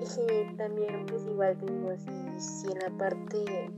[0.00, 3.70] Y también, pues igual digo, si, si en la parte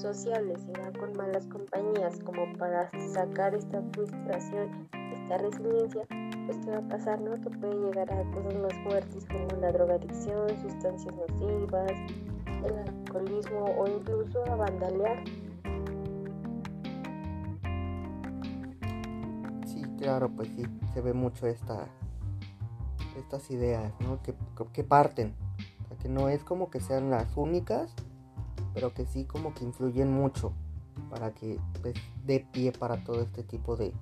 [0.00, 6.06] sociable se va con malas compañías como para sacar esta frustración, esta resiliencia,
[6.52, 7.40] pues qué va a pasar, ¿no?
[7.40, 11.92] Que puede llegar a cosas más fuertes como la drogadicción, sustancias nocivas,
[12.46, 15.24] el alcoholismo o incluso a vandalear.
[19.66, 21.86] Sí, claro, pues sí, se ve mucho esta,
[23.16, 24.20] estas ideas, ¿no?
[24.22, 24.34] Que,
[24.72, 25.34] que parten,
[26.00, 27.94] que no es como que sean las únicas,
[28.74, 30.52] pero que sí como que influyen mucho
[31.08, 31.94] para que pues,
[32.26, 33.94] dé pie para todo este tipo de,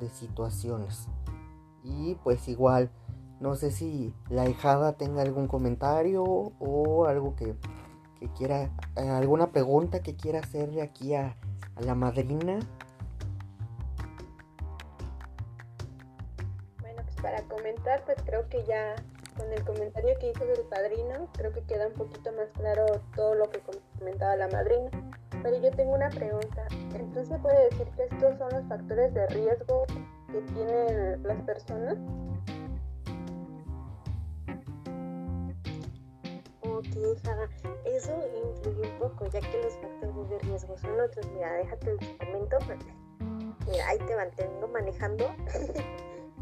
[0.00, 1.08] de situaciones.
[1.82, 2.90] Y pues igual,
[3.40, 7.54] no sé si la hijada tenga algún comentario o algo que,
[8.18, 11.36] que quiera, eh, alguna pregunta que quiera hacerle aquí a,
[11.76, 12.58] a la madrina.
[16.80, 18.96] Bueno, pues para comentar, pues creo que ya
[19.36, 23.36] con el comentario que hizo del padrino, creo que queda un poquito más claro todo
[23.36, 23.60] lo que
[23.98, 24.90] comentaba la madrina.
[25.42, 26.66] Pero yo tengo una pregunta.
[26.94, 29.84] Entonces, ¿puede decir que estos son los factores de riesgo
[30.32, 31.96] que tienen las personas?
[36.60, 36.86] Ok,
[37.86, 38.12] eso
[38.44, 41.26] influye un poco, ya que los factores de riesgo son otros.
[41.34, 42.58] Mira, déjate el comento.
[43.66, 45.24] Mira, ahí te mantengo manejando.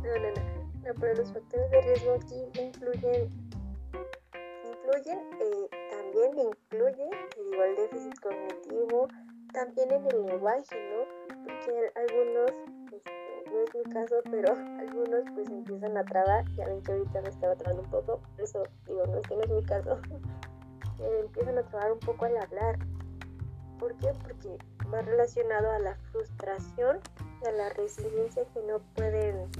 [0.03, 0.57] no, no, no.
[0.87, 3.29] No, pero los factores de riesgo aquí influyen,
[4.65, 9.09] influyen, eh, también incluye, digo, el déficit cognitivo,
[9.53, 11.37] también en el lenguaje, ¿no?
[11.43, 12.76] Porque algunos, no
[13.67, 17.55] es mi caso, pero algunos pues empiezan a trabar, ya ven que ahorita me estaba
[17.57, 19.99] trabando un poco, por eso digo, no es que no es mi caso,
[21.01, 22.79] eh, empiezan a trabar un poco al hablar.
[23.79, 24.13] ¿Por qué?
[24.23, 24.57] Porque
[24.93, 26.99] va relacionado a la frustración
[27.43, 29.51] y a la resiliencia que no pueden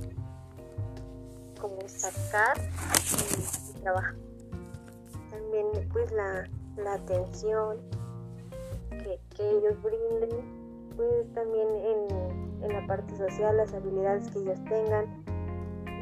[1.61, 4.15] como sacar y, trabajar.
[5.31, 7.79] También pues la, la atención
[8.91, 10.56] que, que, ellos brinden,
[10.97, 15.07] pues también en, en la parte social, las habilidades que ellos tengan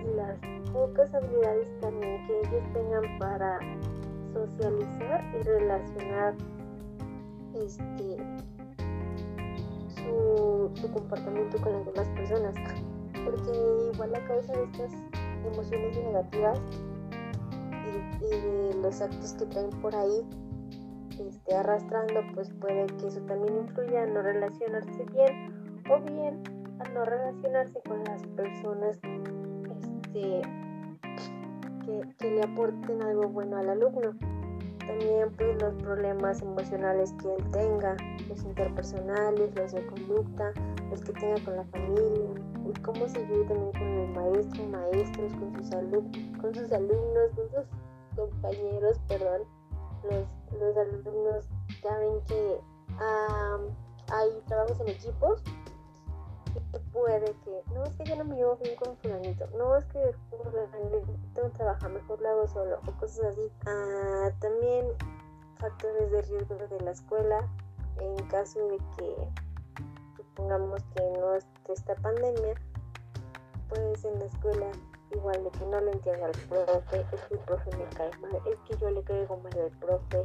[0.05, 0.39] y las
[0.73, 3.59] pocas habilidades también que ellos tengan para
[4.33, 6.35] socializar y relacionar
[7.55, 8.17] este
[9.95, 12.55] su, su comportamiento con las demás personas.
[13.25, 14.93] Porque igual la causa de estas
[15.47, 16.61] emociones negativas
[18.21, 20.27] y, de los actos que traen por ahí
[21.21, 26.43] este, arrastrando, pues puede que eso también influya a no relacionarse bien o bien
[26.81, 28.99] a no relacionarse con las personas
[29.81, 30.43] este,
[31.85, 34.15] que, que le aporten algo bueno al alumno.
[34.87, 37.97] También pues los problemas emocionales que él tenga,
[38.29, 40.53] los interpersonales, los de conducta,
[40.91, 42.29] los que tenga con la familia,
[42.67, 45.71] y cómo se vive también con el maestro, maestros, con sus,
[46.41, 47.67] con sus alumnos, con sus
[48.15, 49.43] compañeros, perdón.
[50.05, 50.27] Los,
[50.61, 51.47] los alumnos
[51.83, 52.61] ya ven que
[54.11, 55.43] hay trabajos en equipos
[56.93, 59.99] puede que, no es que yo no me llevo bien con fulanito, no es que
[60.01, 63.51] que trabajar, mejor lo hago solo, o cosas así.
[63.67, 64.87] Ah, también
[65.59, 67.49] factores de riesgo de la escuela,
[67.99, 69.17] en caso de que
[70.17, 72.55] supongamos que no esté esta pandemia,
[73.69, 74.67] pues en la escuela
[75.15, 78.41] igual de que no le entiendo al profe, es que el profe me cae mal,
[78.47, 80.23] es que yo le caigo mal al profe,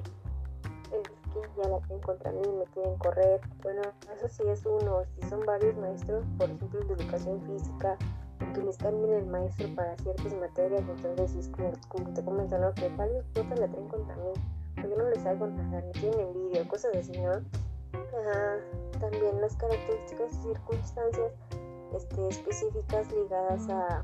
[0.91, 3.41] es que ya la tienen contra mí y me quieren correr.
[3.61, 3.81] Bueno,
[4.15, 5.03] eso sí es uno.
[5.15, 7.97] Si son varios maestros, por ejemplo, de educación física,
[8.53, 12.73] que les cambien el maestro para ciertas materias, entonces es como, como te comentan, ¿no?
[12.73, 14.33] que varios profes la traen contra mí,
[14.75, 17.31] porque no les hago nada, me tienen envidia, cosas así, ¿no?
[18.99, 21.31] también las características y circunstancias
[21.95, 24.03] este, específicas ligadas a,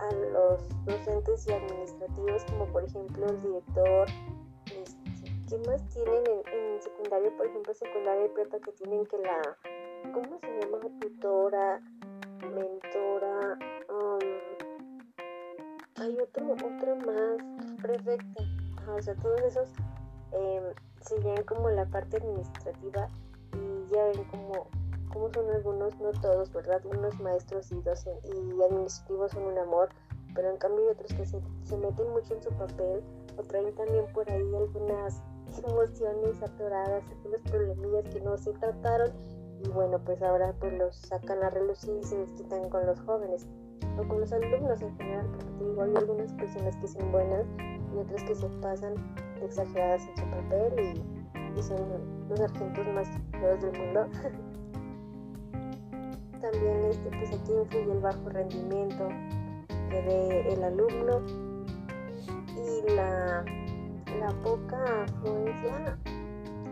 [0.00, 4.08] a los docentes y administrativos, como por ejemplo el director,
[5.50, 7.36] ¿Qué más tienen en, secundaria?
[7.36, 9.56] Por ejemplo, secundaria y prepa que tienen que la,
[10.12, 10.78] ¿cómo se llama?
[11.00, 11.80] Tutora,
[12.54, 13.58] mentora,
[13.88, 14.18] um,
[15.96, 18.44] hay otro, otro más, prefecta.
[18.96, 19.68] o sea, todos esos
[20.34, 23.08] eh, se llevan como la parte administrativa
[23.52, 24.68] y ya ven como
[25.12, 26.84] cómo son algunos, no todos, ¿verdad?
[26.86, 29.90] Unos maestros y, docentes y administrativos son un amor,
[30.34, 33.02] pero en cambio hay otros que se, meten mucho en su papel
[33.36, 35.22] o traen también por ahí algunas
[35.64, 39.12] emociones atoradas, algunos problemillas que no se trataron
[39.62, 43.46] y bueno, pues ahora pues los sacan a relucir y se desquitan con los jóvenes
[43.98, 47.46] o con los alumnos en general, porque hay algunas personas que son buenas
[47.94, 48.94] y otras que se pasan
[49.42, 51.76] exageradas en su papel y, son
[52.30, 54.06] los argentos más feos del mundo.
[56.40, 59.08] También este, pues aquí influye el bajo rendimiento
[59.90, 61.20] que dé el alumno
[62.56, 63.44] y la
[64.18, 65.96] la poca afluencia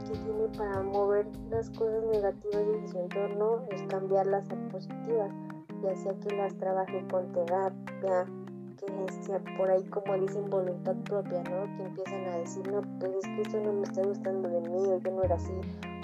[0.06, 5.32] que tiene para mover las cosas negativas de su entorno es cambiarlas a positivas.
[5.82, 8.26] ya sea que las trabaje con terapia,
[8.76, 11.76] que sea por ahí como dicen voluntad propia, ¿no?
[11.76, 14.88] Que empiezan a decir, no, pues es que esto no me está gustando de mí
[14.88, 15.52] o yo no era así.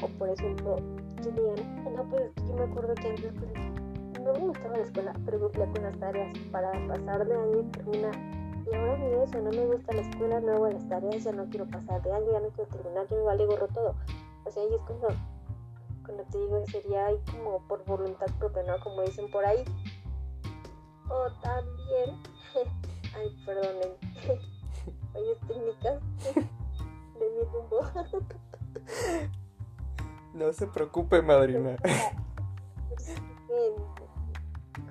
[0.03, 0.77] O por ejemplo,
[1.25, 5.15] que digan, no, pues yo me acuerdo que antes pues, no me gustaba la escuela,
[5.25, 8.15] pero cumplía con las tareas para pasar de año y terminar.
[8.71, 11.45] Y ahora ni eso, no me gusta la escuela, no hago las tareas, ya no
[11.47, 13.95] quiero pasar de año, ya no quiero terminar, ya me vale gorro todo.
[14.45, 15.09] O sea, y es como,
[16.05, 18.79] cuando te digo, sería ahí como por voluntad propia, ¿no?
[18.83, 19.65] Como dicen por ahí.
[21.09, 22.19] O también,
[23.17, 23.97] ay, perdonen,
[25.13, 26.03] fallas técnicas
[26.35, 27.81] de mi rumbo.
[30.35, 31.77] No se preocupe, madrina.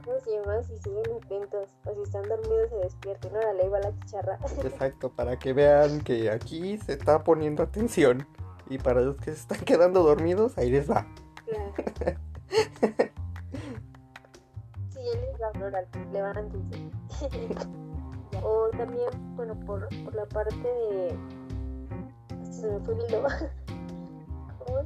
[0.06, 0.62] ¿Cómo se llama?
[0.64, 3.36] Si siguen atentos o si están dormidos se despierten.
[3.36, 4.38] Ahora le iba la chicharra.
[4.64, 8.28] Exacto, para que vean que aquí se está poniendo atención.
[8.70, 11.06] Y para los que se están quedando dormidos, ahí les va.
[11.46, 11.74] Claro.
[14.90, 16.92] sí, él les va a hablar, levántense.
[18.42, 21.18] o también, bueno, por, por la parte de...
[22.52, 23.24] Se me fue el hilo.
[24.66, 24.80] ¿Cómo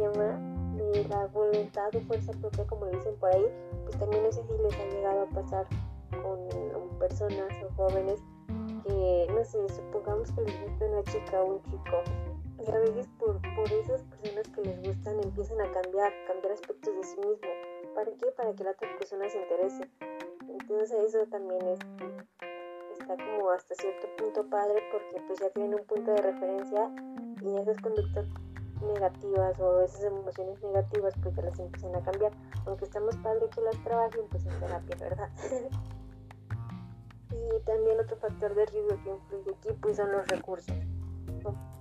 [0.00, 0.38] llama?
[0.76, 3.46] De la voluntad o fuerza propia, como dicen por ahí.
[3.84, 5.66] Pues también no sé si les ha llegado a pasar
[6.22, 6.48] con
[6.98, 8.20] personas o jóvenes
[8.84, 12.02] que, no sé, supongamos que les gusta una chica o un chico
[12.66, 16.94] y a veces por, por esas personas que les gustan empiezan a cambiar, cambiar aspectos
[16.94, 17.48] de sí mismo.
[17.94, 18.26] ¿Para qué?
[18.36, 19.90] Para que la otra persona se interese.
[20.48, 21.78] Entonces eso también es,
[22.98, 26.92] está como hasta cierto punto padre porque pues ya tienen un punto de referencia
[27.40, 28.26] y esas conductas
[28.82, 32.32] negativas o esas emociones negativas pues ya las empiezan a cambiar.
[32.66, 35.28] Aunque está más padre que las trabajen pues en terapia, ¿verdad?
[37.30, 40.76] y también otro factor de riesgo que influye aquí pues son los recursos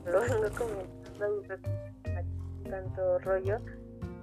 [0.06, 1.56] lo vengo comentando
[2.70, 3.58] tanto rollo,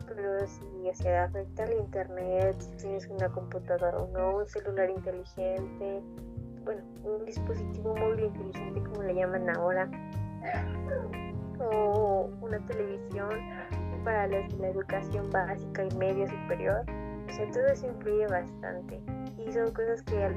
[0.07, 6.01] pero si se afecta el internet, si tienes una computadora o no, un celular inteligente,
[6.65, 9.91] bueno, un dispositivo móvil inteligente como le llaman ahora,
[11.61, 13.31] o una televisión
[14.05, 14.39] para la,
[14.69, 16.85] educación básica y media superior,
[17.29, 19.01] o sea, todo eso influye bastante
[19.39, 20.35] y son cosas que al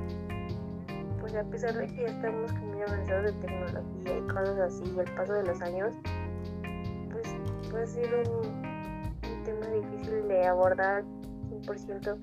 [1.20, 5.00] pues a pesar de que ya estamos muy avanzados de tecnología y cosas así, y
[5.00, 5.94] el paso de los años,
[7.12, 7.36] pues
[7.70, 8.70] puede ser un,
[9.44, 11.04] tema difícil de abordar
[11.50, 12.18] 100%,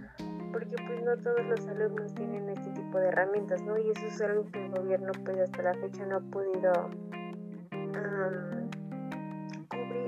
[0.53, 3.79] porque pues no todos los alumnos tienen este tipo de herramientas, ¿no?
[3.79, 6.73] Y eso es algo que el gobierno pues hasta la fecha no ha podido
[7.71, 8.66] cubrir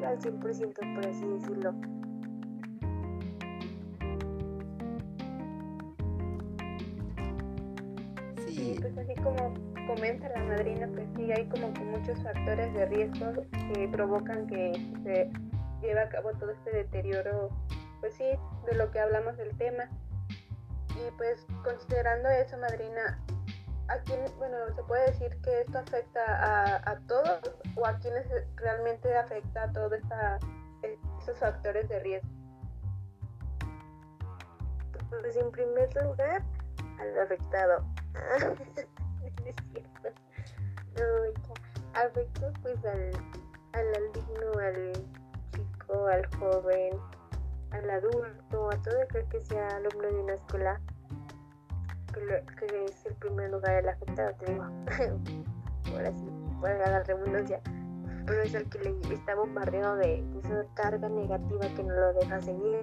[0.09, 1.75] al 100%, por así decirlo.
[8.81, 9.55] pues así como
[9.87, 13.33] comenta la madrina, pues sí hay como que muchos factores de riesgo
[13.73, 15.31] que provocan que se
[15.81, 17.51] lleve a cabo todo este deterioro,
[18.01, 18.25] pues sí,
[18.67, 19.89] de lo que hablamos del tema.
[20.91, 23.19] Y pues considerando eso, madrina,
[23.89, 27.41] ¿a quién, bueno, se puede decir que esto afecta a, a todos
[27.77, 29.93] o a quienes realmente afecta a todos
[30.83, 32.29] estos factores de riesgo?
[35.11, 36.43] Pues en primer lugar,
[37.01, 37.85] al afectado.
[41.95, 43.11] Afecta pues al,
[43.73, 44.93] al alumno, al
[45.53, 46.99] chico, al joven,
[47.71, 50.81] al adulto, a todo aquel que sea alumno de una escuela,
[52.27, 54.65] que, es el primer lugar el afectado, te digo.
[55.93, 56.29] Ahora sí,
[56.63, 57.61] la redundancia.
[58.27, 62.41] Pero es el que le está bombardeado de, esa carga negativa que no lo deja
[62.41, 62.83] seguir.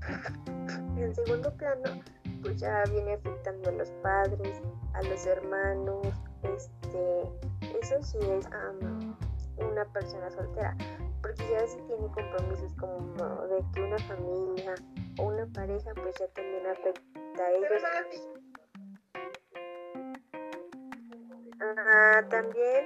[0.96, 2.00] En segundo plano,
[2.40, 4.62] pues ya viene afectando a los padres,
[4.94, 6.06] a los hermanos,
[6.42, 7.22] este,
[7.80, 8.48] eso sí es
[9.58, 10.76] una persona soltera,
[11.20, 14.74] porque ya si tiene compromisos como de que una familia
[15.18, 18.43] o una pareja, pues ya también afecta a ellos.
[22.28, 22.84] También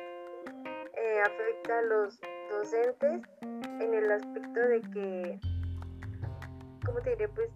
[0.95, 3.23] eh, afecta a los docentes
[3.81, 5.41] en el aspecto de que,
[6.85, 7.29] ¿cómo te diré?
[7.29, 7.51] Pues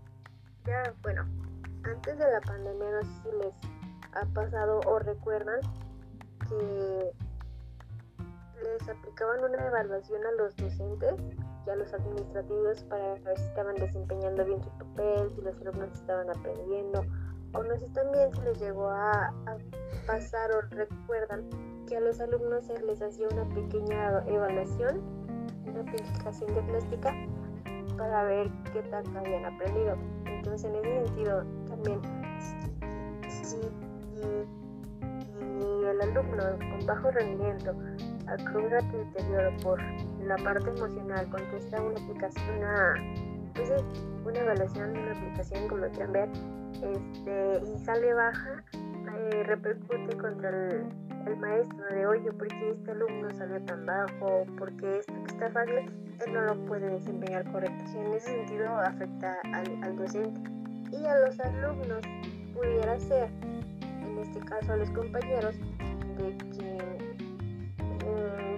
[0.64, 1.24] ya, bueno,
[1.84, 3.54] antes de la pandemia, no sé si les
[4.14, 5.60] ha pasado o recuerdan
[6.48, 7.12] que
[8.62, 11.14] les aplicaban una evaluación a los docentes
[11.66, 15.92] y a los administrativos para ver si estaban desempeñando bien su papel, si los alumnos
[15.92, 17.04] estaban aprendiendo,
[17.54, 19.32] o no sé también si les llegó a
[20.06, 21.44] pasar o recuerdan
[21.86, 25.00] que a los alumnos se les hacía una pequeña evaluación,
[25.66, 27.14] una calificación diagnóstica
[27.96, 29.96] para ver qué tanto habían aprendido.
[30.26, 32.00] Entonces, en ese sentido, también,
[33.28, 33.56] si,
[35.88, 37.74] el alumno con bajo rendimiento
[38.26, 39.82] acude a tu deterioro por
[40.22, 42.94] la parte emocional, contesta una aplicación, una,
[43.54, 43.70] pues
[44.24, 46.28] una evaluación, una aplicación, como quieran ver,
[46.82, 48.64] este, y sale baja,
[49.44, 50.86] repercute contra el,
[51.26, 54.44] el, maestro de, oye, ¿por qué este alumno salió tan bajo?
[54.58, 55.90] ¿Por qué esto que está fácil?
[56.26, 57.84] Él no lo puede desempeñar correcto.
[57.94, 60.50] en ese sentido afecta al, al docente.
[60.90, 62.02] Y a los alumnos
[62.54, 63.28] pudiera ser,
[64.02, 65.56] en este caso a los compañeros,
[66.18, 66.72] de que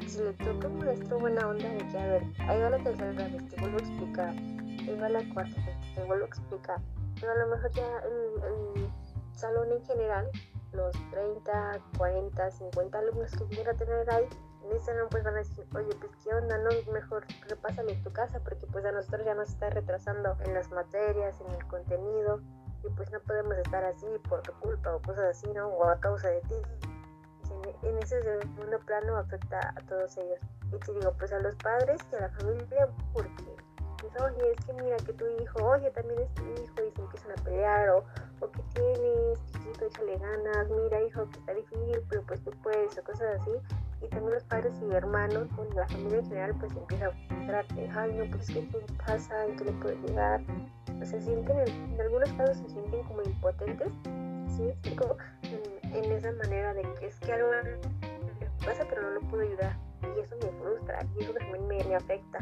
[0.06, 3.12] si le toca un maestro buena onda de que, a ver, ahí va la tercera
[3.12, 6.80] vez, te vuelvo a explicar, ahí va la cuarta vez, te vuelvo a explicar,
[7.20, 8.90] pero a lo mejor ya el,
[9.34, 10.30] salón en general,
[10.74, 14.28] los 30, 40, 50 alumnos que quiera tener ahí,
[14.70, 18.12] en salón pues van a decir, oye, pues qué onda, no, mejor repásale en tu
[18.12, 22.40] casa, porque pues a nosotros ya nos está retrasando en las materias, en el contenido,
[22.82, 25.68] y pues no podemos estar así por tu culpa o cosas así, ¿no?
[25.68, 26.56] O a causa de ti
[27.82, 30.38] en ese segundo plano afecta a todos ellos.
[30.72, 33.56] Y te digo, pues a los padres y a la familia, porque,
[34.20, 37.32] oye, es que mira que tu hijo, oye, también es tu hijo, y se empiezan
[37.32, 38.04] a pelear, o,
[38.40, 42.98] o que tienes, chiquito, échale ganas, mira, hijo, que está difícil, pero pues tú puedes,
[42.98, 43.50] o cosas así.
[44.02, 47.90] Y también los padres y hermanos, con la familia en general, pues empieza a frustrarte,
[47.94, 48.68] ay, no, pues qué
[49.06, 50.40] pasa, y tú le puedes llegar.
[51.00, 53.92] O se sienten, en, algunos casos se sienten como impotentes,
[54.56, 54.96] ¿sí?
[54.96, 55.16] Como,
[55.94, 57.50] en esa manera de que es que algo
[58.64, 59.76] pasa pero no lo puedo ayudar
[60.16, 62.38] y eso me frustra y eso también me, afecta.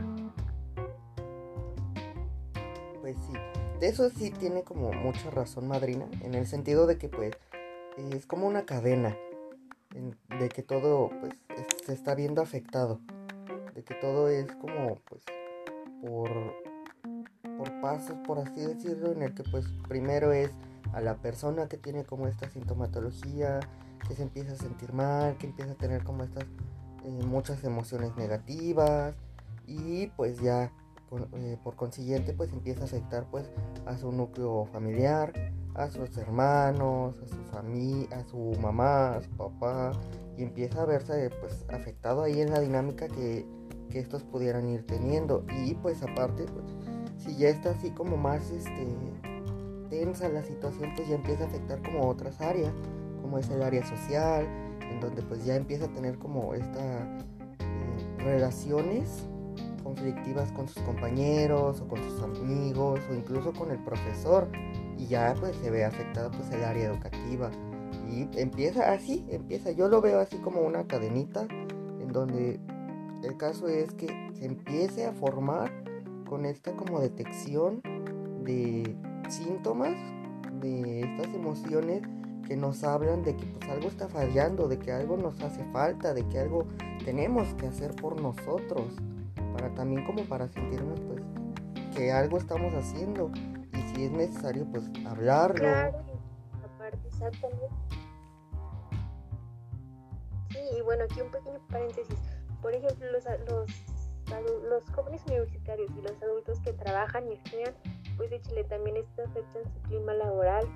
[3.02, 3.32] Pues sí,
[3.80, 7.32] de eso sí tiene como mucha razón madrina, en el sentido de que pues
[7.96, 9.16] es como una cadena,
[10.38, 11.34] de que todo pues
[11.84, 13.00] se está viendo afectado,
[13.74, 15.24] de que todo es como pues
[16.00, 16.30] por,
[17.58, 20.52] por pasos, por así decirlo, en el que pues primero es
[20.92, 23.58] a la persona que tiene como esta sintomatología,
[24.06, 26.44] que se empieza a sentir mal, que empieza a tener como estas
[27.04, 29.16] eh, muchas emociones negativas
[29.66, 30.70] y pues ya
[31.34, 33.50] eh, por consiguiente pues empieza a afectar pues
[33.86, 35.32] a su núcleo familiar,
[35.74, 39.92] a sus hermanos, a su familia, a su mamá, a su papá
[40.36, 43.46] y empieza a verse pues afectado ahí en la dinámica que,
[43.90, 45.44] que estos pudieran ir teniendo.
[45.64, 46.66] Y pues aparte pues
[47.18, 48.86] si ya está así como más este
[49.90, 52.72] tensa la situación, pues ya empieza a afectar como otras áreas,
[53.20, 54.46] como es el área social,
[54.80, 57.06] en donde pues ya empieza a tener como estas
[57.60, 59.28] eh, relaciones
[59.82, 64.48] conflictivas con sus compañeros o con sus amigos o incluso con el profesor
[64.96, 67.50] y ya pues se ve afectada pues el área educativa.
[68.10, 71.46] Y empieza así, empieza, yo lo veo así como una cadenita
[72.00, 72.60] en donde
[73.22, 75.70] el caso es que se empiece a formar
[76.28, 77.80] con esta como detección
[78.44, 78.96] de
[79.28, 79.94] síntomas
[80.60, 82.02] de estas emociones
[82.46, 86.12] que nos hablan de que pues algo está fallando, de que algo nos hace falta,
[86.14, 86.66] de que algo
[87.04, 88.88] tenemos que hacer por nosotros,
[89.52, 91.22] para también como para sentirnos pues
[91.94, 93.30] que algo estamos haciendo
[93.72, 95.56] y si es necesario pues hablarlo.
[95.56, 95.98] Claro,
[96.64, 97.68] aparte exactamente.
[100.50, 102.18] Sí, y bueno, aquí un pequeño paréntesis.
[102.60, 103.70] Por ejemplo, los, los,
[104.68, 107.74] los jóvenes universitarios y los adultos que trabajan y estudian
[108.16, 110.66] pues de Chile también esto afecta en su clima laboral.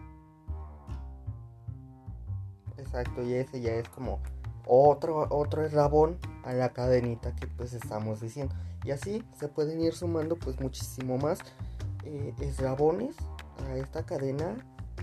[2.78, 4.20] Exacto, y ese ya es como
[4.66, 8.54] otro, otro eslabón a la cadenita que pues estamos diciendo.
[8.86, 11.40] Y así se pueden ir sumando pues muchísimo más
[12.04, 13.16] eh, eslabones
[13.68, 14.56] a esta cadena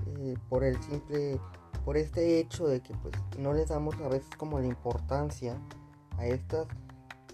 [0.08, 1.38] eh, por el simple,
[1.84, 5.58] por este hecho de que pues no les damos a veces como la importancia
[6.18, 6.68] a estas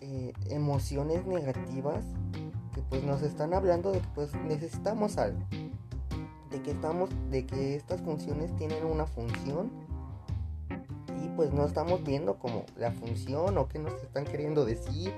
[0.01, 2.03] eh, emociones negativas
[2.89, 5.39] pues nos están hablando de que pues necesitamos algo.
[6.49, 9.71] De que estamos, de que estas funciones tienen una función
[11.23, 15.13] y pues no estamos viendo como la función o qué nos están queriendo decir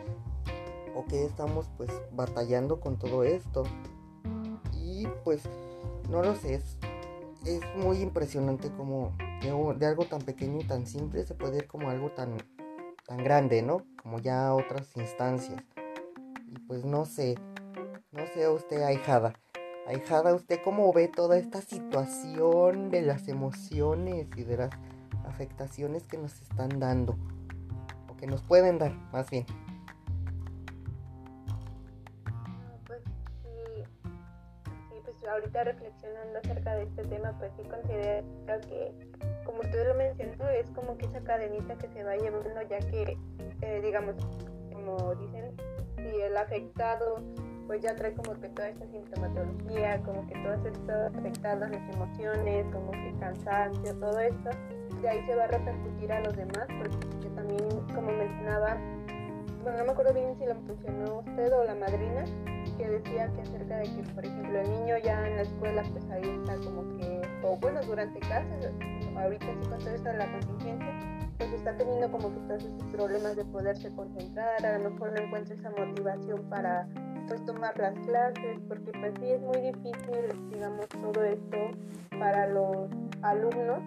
[0.96, 3.64] o que estamos pues batallando con todo esto.
[4.74, 5.44] Y pues
[6.10, 6.78] no lo sé, es,
[7.46, 11.68] es muy impresionante como de, de, algo tan pequeño y tan simple se puede ir
[11.68, 12.38] como algo tan,
[13.08, 13.86] tan grande, ¿no?
[14.02, 15.64] Como ya otras instancias.
[16.48, 17.36] Y pues no sé,
[18.12, 19.34] no sé usted, ahijada.
[19.88, 24.72] Ahijada, ¿usted cómo ve toda esta situación de las emociones y de las
[25.26, 27.18] afectaciones que nos están dando?
[28.10, 29.46] O que nos pueden dar, más bien.
[35.32, 38.26] Ahorita reflexionando acerca de este tema, pues sí considero
[38.68, 38.94] que,
[39.46, 43.18] como usted lo mencionó, es como que esa cadenita que se va llevando, ya que,
[43.62, 44.16] eh, digamos,
[44.74, 45.56] como dicen,
[45.98, 47.16] si el afectado
[47.68, 52.66] pues ya trae como que toda esta sintomatología, como que todas estas afectadas las emociones,
[52.74, 54.50] como que cansancio, todo esto,
[55.02, 58.78] de ahí se va a repercutir a los demás, porque también, como mencionaba,
[59.64, 62.26] bueno, no me acuerdo bien si lo mencionó usted o la madrina,
[62.82, 66.10] que decía que acerca de que, por ejemplo, el niño ya en la escuela, pues
[66.10, 68.72] ahí está como que o bueno, durante clases,
[69.16, 73.36] ahorita sí con toda esta la contingencia, pues está teniendo como que todos esos problemas
[73.36, 76.88] de poderse concentrar, a lo mejor no encuentra esa motivación para
[77.28, 81.58] pues tomar las clases, porque pues sí es muy difícil, digamos, todo esto
[82.20, 82.90] para los
[83.22, 83.80] alumnos.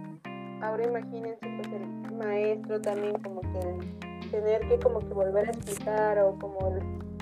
[0.63, 6.19] Ahora imagínense pues el maestro también como que tener que como que volver a explicar
[6.21, 6.71] o como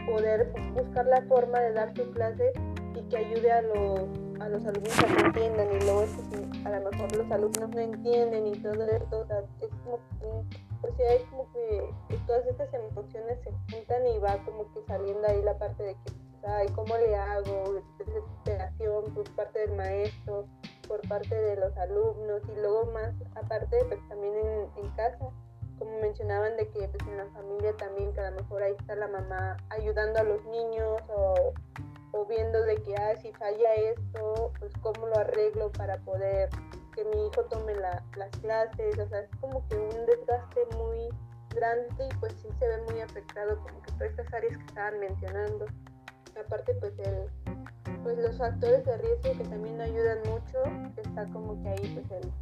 [0.06, 2.52] poder buscar la forma de dar su clase
[2.94, 4.00] y que ayude a los,
[4.40, 6.04] a los alumnos a que entiendan y luego
[6.64, 10.56] a lo mejor los alumnos no entienden y todo esto, o sea, es como que,
[10.80, 15.26] pues sí hay como que todas estas emociones se juntan y va como que saliendo
[15.26, 17.82] ahí la parte de que, ay, ¿cómo le hago?
[17.98, 20.46] Desesperación por parte del maestro,
[20.86, 24.34] por parte de los alumnos y luego más aparte pues también
[24.76, 25.30] en casa
[25.82, 28.94] como mencionaban de que pues en la familia también que a lo mejor ahí está
[28.94, 31.52] la mamá ayudando a los niños o
[32.12, 36.50] o viendo de que, ah, si falla esto, pues cómo lo arreglo para poder
[36.94, 38.02] que mi hijo tome las
[38.42, 41.08] clases, o sea, es como que un desgaste muy
[41.54, 45.00] grande y pues sí se ve muy afectado como que todas estas áreas que estaban
[45.00, 45.66] mencionando.
[46.38, 47.30] Aparte pues el,
[48.02, 50.58] pues los factores de riesgo que también ayudan mucho,
[50.96, 52.32] está como que ahí pues el,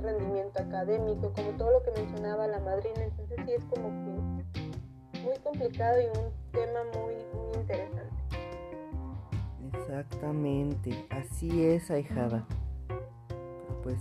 [0.00, 5.36] rendimiento académico, como todo lo que mencionaba la madrina, entonces sí es como que muy
[5.42, 8.14] complicado y un tema muy, muy interesante.
[9.72, 12.46] Exactamente, así es, ahijada.
[12.86, 13.98] Pero pues,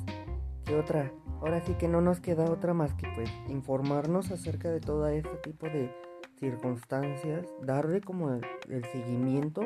[0.66, 1.12] ¿qué otra?
[1.42, 5.36] Ahora sí que no nos queda otra más que pues informarnos acerca de todo este
[5.38, 5.92] tipo de
[6.40, 9.62] circunstancias, darle como el, seguimiento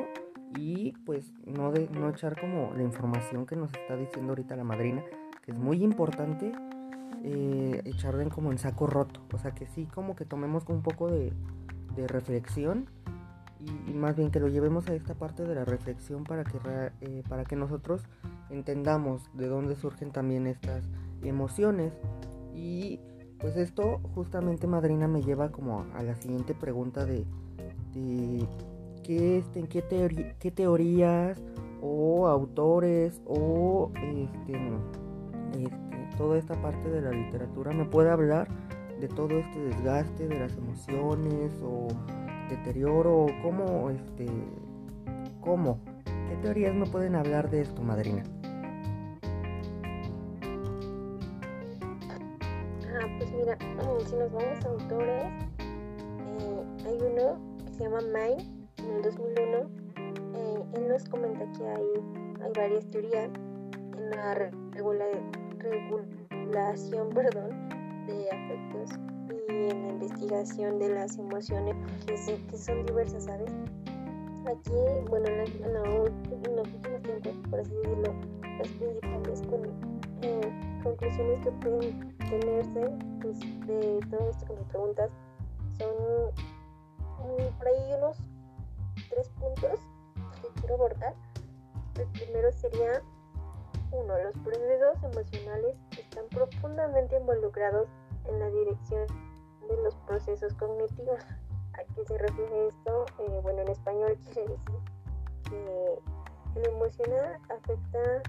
[0.56, 4.64] y pues no, de, no echar como la información que nos está diciendo ahorita la
[4.64, 5.02] madrina,
[5.44, 6.52] que es muy importante
[7.24, 11.10] eh, echarle como en saco roto, o sea que sí como que tomemos un poco
[11.10, 11.32] de,
[11.96, 12.88] de reflexión
[13.86, 16.58] y, más bien que lo llevemos a esta parte de la reflexión para que,
[17.00, 18.02] eh, para que nosotros
[18.50, 20.84] entendamos de dónde surgen también estas
[21.22, 21.92] emociones.
[22.54, 22.98] Y
[23.38, 27.24] pues esto justamente madrina me lleva como a la siguiente pregunta de
[29.18, 31.40] qué, este, qué, qué teorías
[31.80, 34.52] o autores o este,
[35.52, 38.48] este, toda esta parte de la literatura me puede hablar
[39.00, 41.88] de todo este desgaste de las emociones o
[42.48, 43.26] deterioro?
[43.42, 44.26] ¿Cómo, este,
[45.40, 45.78] cómo?
[46.28, 48.22] ¿Qué teorías me pueden hablar de esto, madrina?
[52.94, 53.58] Ah, pues mira,
[54.06, 55.24] si nos vamos a autores,
[55.58, 59.58] eh, hay uno que se llama Mine, en el 2001.
[60.34, 61.86] Eh, él nos comenta que hay,
[62.42, 63.30] hay varias teorías
[63.96, 65.32] en la regulación
[67.14, 67.50] perdón,
[68.06, 68.98] de afectos
[69.48, 71.74] en la investigación de las emociones
[72.06, 72.16] que,
[72.58, 73.50] son diversas, ¿sabes?
[74.46, 74.72] Aquí,
[75.08, 75.74] bueno, en, en,
[76.56, 78.14] los últimos tiempos, por así decirlo,
[78.58, 79.42] las principales
[80.22, 85.10] eh, conclusiones que pueden tenerse pues, de todo esto que me preguntas
[85.78, 85.88] son
[87.20, 88.18] mm, por ahí unos
[89.12, 89.78] tres puntos
[90.40, 91.14] que quiero abordar.
[91.98, 93.02] El primero sería,
[93.90, 97.88] uno, los procesos emocionales están profundamente involucrados
[98.26, 99.06] en la dirección
[99.68, 101.20] de los procesos cognitivos.
[101.74, 103.04] ¿A qué se refiere esto?
[103.18, 104.78] Eh, bueno, en español quiere decir
[105.50, 105.98] que
[106.60, 108.22] lo emocional afecta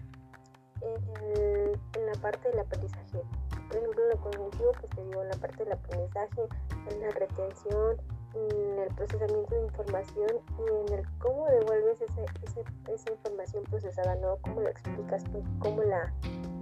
[0.82, 3.24] en, en, la parte del aprendizaje.
[3.68, 6.42] Por ejemplo, lo cognitivo, que se dio en la parte del aprendizaje,
[6.90, 7.98] en la retención,
[8.34, 14.16] en el procesamiento de información y en el cómo devuelves ese, ese, esa información procesada,
[14.16, 14.38] ¿no?
[14.42, 16.12] Cómo lo explicas tú, cómo la,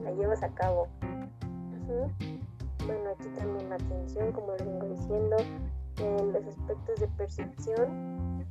[0.04, 0.88] la llevas a cabo.
[2.86, 5.38] Bueno, aquí también la atención, como les vengo diciendo,
[5.98, 8.46] en los aspectos de percepción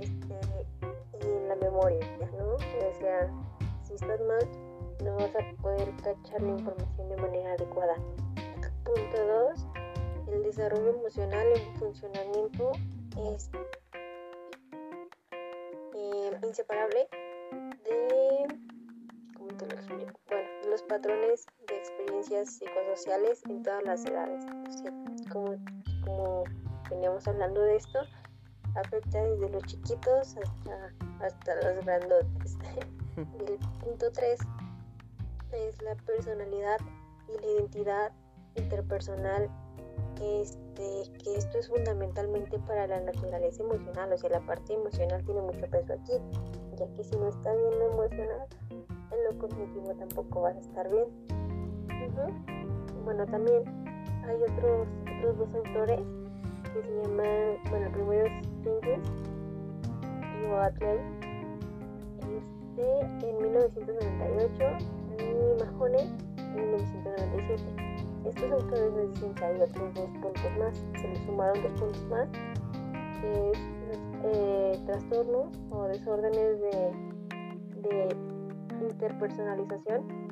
[0.00, 0.34] este,
[1.22, 2.54] y en la memoria, ¿no?
[2.54, 3.30] O sea,
[3.82, 4.48] si estás mal,
[5.04, 7.94] no vas a poder cachar la información de manera adecuada.
[8.84, 9.26] Punto
[9.56, 9.77] 2.
[10.32, 12.72] El desarrollo emocional en funcionamiento
[13.34, 13.50] es
[15.94, 17.08] eh, inseparable
[17.84, 18.46] de,
[19.36, 20.20] ¿cómo te lo explico?
[20.28, 24.44] Bueno, los patrones de experiencias psicosociales en todas las edades.
[25.32, 25.56] como,
[26.04, 26.44] como
[26.90, 28.00] veníamos hablando de esto,
[28.74, 32.58] afecta desde los chiquitos hasta, hasta los grandotes.
[33.16, 34.38] el punto 3
[35.52, 36.78] es la personalidad
[37.28, 38.12] y la identidad
[38.54, 39.50] interpersonal.
[40.20, 45.42] Este, que esto es fundamentalmente para la naturaleza emocional, o sea, la parte emocional tiene
[45.42, 46.12] mucho peso aquí,
[46.76, 50.90] ya que si no está bien lo emocional, en lo cognitivo tampoco vas a estar
[50.90, 51.06] bien.
[53.04, 53.62] Bueno, también
[54.26, 54.88] hay otros,
[55.18, 56.00] otros dos autores
[56.74, 59.00] que se llaman, bueno, el primero es Pinkes
[60.40, 60.98] y Oakley.
[62.76, 64.64] este en 1998
[65.18, 66.06] y Mahoney
[66.38, 67.97] en 1997.
[68.24, 72.06] Estos autores nos dicen que hay otros dos puntos más, se les sumaron dos puntos
[72.08, 72.28] más,
[73.20, 73.58] que es
[74.24, 78.16] eh, trastornos o desórdenes de, de
[78.82, 80.28] interpersonalización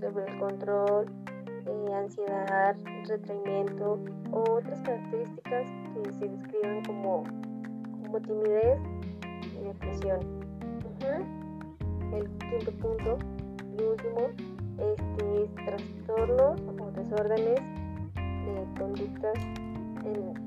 [0.00, 1.06] sobre el control,
[1.66, 2.76] eh, ansiedad,
[3.06, 3.98] retraimiento
[4.32, 7.24] o otras características que se describen como,
[8.04, 8.80] como timidez
[9.54, 10.20] y depresión.
[12.12, 13.18] El quinto punto
[13.76, 14.30] y último
[14.78, 17.60] este, es trastornos o desórdenes
[18.14, 19.34] de conductas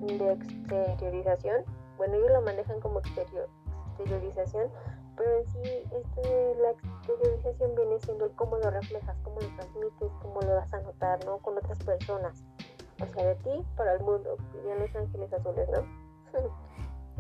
[0.02, 1.64] de exteriorización.
[1.98, 3.48] Bueno, ellos lo manejan como exterior,
[3.90, 4.70] exteriorización,
[5.16, 10.42] pero en sí este, la exteriorización viene siendo cómo lo reflejas, cómo lo transmites, cómo
[10.42, 11.38] lo das a notar, ¿no?
[11.40, 12.44] Con otras personas.
[13.02, 15.84] O sea, de ti para el mundo, ya Los Ángeles Azules, ¿no?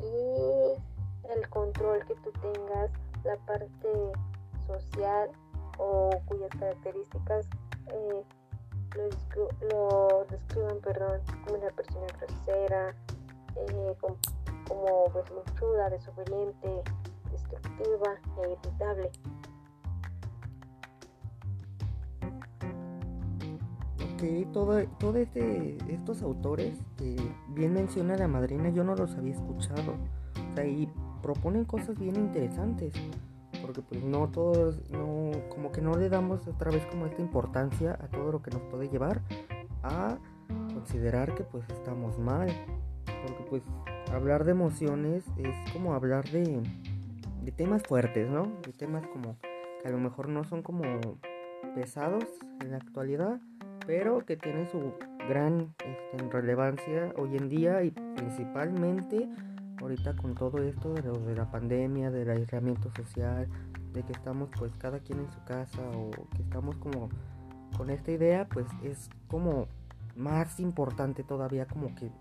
[0.02, 2.92] y el control que tú tengas,
[3.24, 3.90] la parte
[4.68, 5.30] social
[5.82, 7.48] o cuyas características
[7.88, 8.24] eh,
[9.72, 12.96] lo, describan perdón, como una persona grosera,
[13.56, 14.18] eh, como,
[14.68, 15.26] como pues,
[15.92, 16.84] desobediente,
[17.32, 19.12] destructiva e irritable.
[24.14, 27.16] Ok, todo, todo este, estos autores que
[27.50, 29.96] bien menciona la madrina, yo no los había escuchado.
[30.52, 30.92] O sea, y
[31.24, 32.94] proponen cosas bien interesantes.
[33.62, 37.98] Porque pues no todos, no, como que no le damos otra vez como esta importancia
[38.02, 39.22] a todo lo que nos puede llevar
[39.84, 40.18] a
[40.74, 42.50] considerar que pues estamos mal.
[43.26, 43.64] Porque pues
[44.12, 46.62] hablar de emociones es como hablar de,
[47.44, 48.52] de temas fuertes, ¿no?
[48.66, 49.38] De temas como
[49.82, 50.84] que a lo mejor no son como
[51.76, 52.26] pesados
[52.62, 53.40] en la actualidad,
[53.86, 54.94] pero que tienen su
[55.28, 59.30] gran este, relevancia hoy en día y principalmente
[59.82, 63.48] ahorita con todo esto de, de la pandemia, del aislamiento social,
[63.94, 67.10] de que estamos pues cada quien en su casa o que estamos como
[67.76, 69.68] con esta idea, pues es como
[70.16, 72.12] más importante todavía como que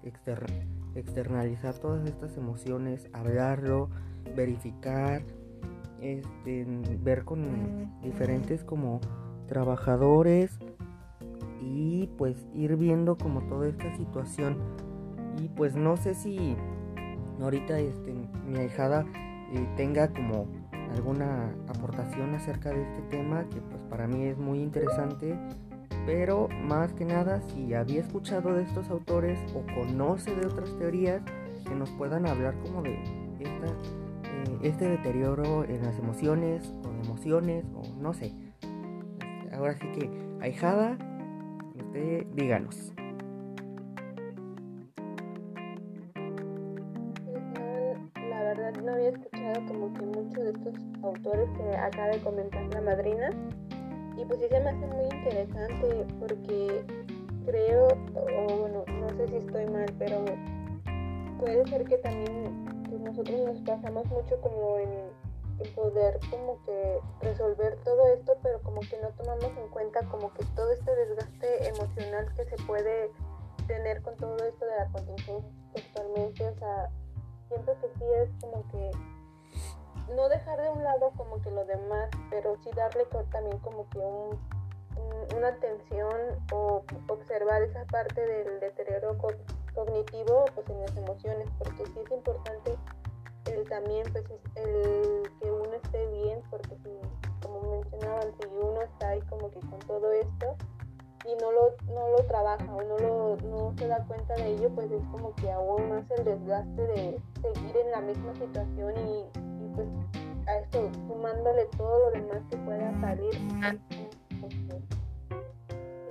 [0.94, 3.90] externalizar todas estas emociones, hablarlo,
[4.36, 5.22] verificar,
[6.00, 6.66] este,
[7.02, 9.00] ver con diferentes como
[9.48, 10.58] trabajadores
[11.60, 14.56] y pues ir viendo como toda esta situación.
[15.42, 16.56] Y pues no sé si
[17.44, 18.14] ahorita este,
[18.46, 19.04] mi ahijada
[19.52, 20.46] eh, tenga como
[20.94, 25.38] alguna aportación acerca de este tema que pues para mí es muy interesante
[26.06, 31.22] pero más que nada si había escuchado de estos autores o conoce de otras teorías
[31.66, 32.94] que nos puedan hablar como de
[33.40, 33.66] esta
[34.62, 38.32] este deterioro en las emociones o de emociones o no sé.
[39.52, 40.10] Ahora sí que,
[40.40, 40.96] ahijada,
[41.74, 42.92] usted díganos.
[51.02, 53.30] Autores que acaba de comentar la madrina.
[54.16, 56.84] Y pues sí se me hace muy interesante porque
[57.46, 60.24] creo, o bueno, no sé si estoy mal, pero
[61.38, 62.64] puede ser que también
[63.02, 64.90] nosotros nos pasamos mucho como en,
[65.74, 70.42] poder como que resolver todo esto, pero como que no tomamos en cuenta como que
[70.56, 73.10] todo este desgaste emocional que se puede
[73.66, 76.90] tener con todo esto de la contingencia actualmente, o sea,
[77.48, 78.90] siento que sí es como que
[80.14, 83.98] no dejar de un lado como que lo demás, pero sí darle también como que
[83.98, 84.38] un,
[85.36, 89.16] una atención o observar esa parte del deterioro
[89.74, 92.76] cognitivo pues en las emociones, porque sí es importante
[93.46, 94.24] el también pues
[94.56, 97.00] el que uno esté bien, porque si,
[97.42, 100.56] como mencionaba si uno está ahí como que con todo esto
[101.26, 104.70] y no lo, no lo trabaja o no, lo, no se da cuenta de ello,
[104.74, 109.24] pues es como que aún más el desgaste de seguir en la misma situación y,
[109.74, 109.88] pues
[110.46, 113.34] a esto sumándole todo lo demás que pueda salir.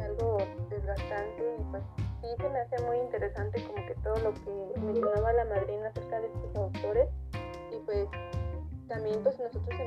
[0.02, 0.38] algo
[0.70, 1.84] desgastante y pues
[2.22, 6.22] sí se me hace muy interesante como que todo lo que mencionaba la madrina acerca
[6.22, 7.10] de estos autores
[7.72, 8.08] y pues
[8.90, 9.80] también pues nosotros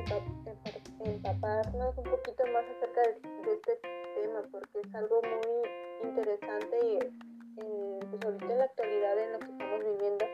[1.01, 3.79] empaparnos un poquito más acerca de, este
[4.15, 9.51] tema porque es algo muy interesante y pues ahorita en la actualidad en lo que
[9.51, 10.25] estamos viviendo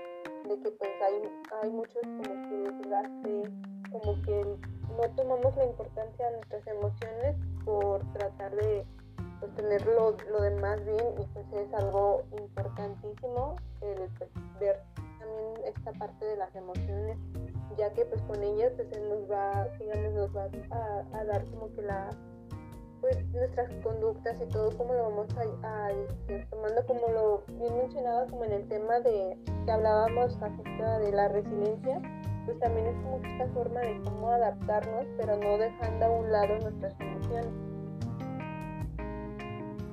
[0.46, 1.22] de que pues hay,
[1.64, 4.46] hay muchos como que como que
[4.98, 8.86] no tomamos la importancia de nuestras emociones por tratar de
[9.40, 14.84] pues, tener lo, lo, demás bien y pues es algo importantísimo el pues, ver
[15.20, 17.18] también esta parte de las emociones
[17.78, 20.50] ya que pues con ellas pues nos va digamos nos va
[21.14, 22.10] a, dar como que la
[23.02, 28.26] pues nuestras conductas y todo como lo vamos a, ir tomando como lo bien mencionaba
[28.28, 32.02] como en el tema de que hablábamos acerca de la resiliencia
[32.50, 36.58] pues también es como esta forma de cómo adaptarnos, pero no dejando a un lado
[36.58, 37.54] nuestras emociones.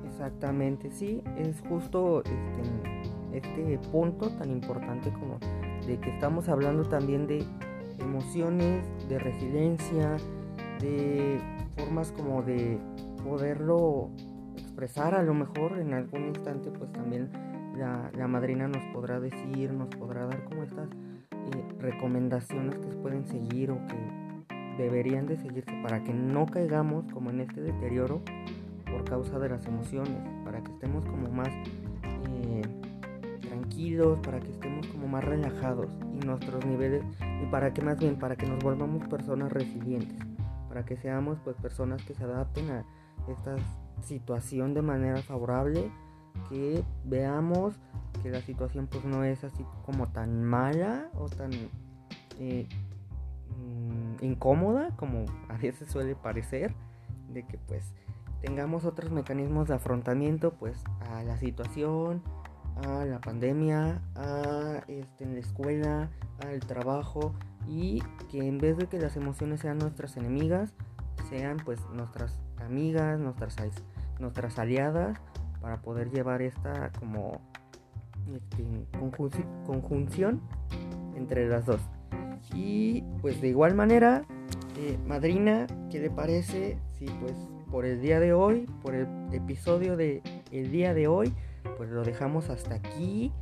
[0.07, 2.95] Exactamente, sí, es justo este,
[3.39, 5.39] este punto tan importante como
[5.87, 7.45] de que estamos hablando también de
[7.99, 10.16] emociones, de resiliencia,
[10.80, 11.41] de
[11.76, 12.78] formas como de
[13.24, 14.11] poderlo
[14.57, 17.30] expresar a lo mejor en algún instante pues también
[17.76, 23.26] la, madrina nos podrá decir, nos podrá dar como estas eh, recomendaciones que se pueden
[23.26, 28.22] seguir o que deberían de seguirse para que no caigamos como en este deterioro
[28.91, 31.49] por causa de las emociones, para que estemos como más
[33.77, 37.05] tranquilos, para que estemos como más relajados y nuestros niveles,
[37.43, 40.18] y para que más bien, para que nos volvamos personas resilientes,
[40.68, 42.85] para que seamos pues personas que se adapten a
[43.29, 43.57] esta
[44.03, 45.91] situación de manera favorable,
[46.49, 47.74] que veamos
[48.22, 51.51] que la situación pues no es así como tan mala o tan
[52.39, 52.66] eh,
[53.59, 56.72] mm, incómoda como a veces suele parecer,
[57.29, 57.95] de que pues
[58.41, 62.22] tengamos otros mecanismos de afrontamiento pues a la situación,
[62.77, 66.11] a la pandemia, a este, en la escuela,
[66.41, 67.35] al trabajo
[67.66, 70.74] y que en vez de que las emociones sean nuestras enemigas,
[71.29, 75.18] sean pues nuestras amigas, nuestras, aliadas
[75.61, 77.41] para poder llevar esta como
[78.35, 78.64] este,
[79.66, 80.41] conjunción
[81.16, 81.81] entre las dos.
[82.55, 84.22] Y pues de igual manera,
[84.79, 87.35] eh, madrina, ¿qué le parece si pues
[87.70, 90.22] por el día de hoy, por el episodio de
[90.53, 91.35] el día de hoy,
[91.76, 93.32] pues lo dejamos hasta aquí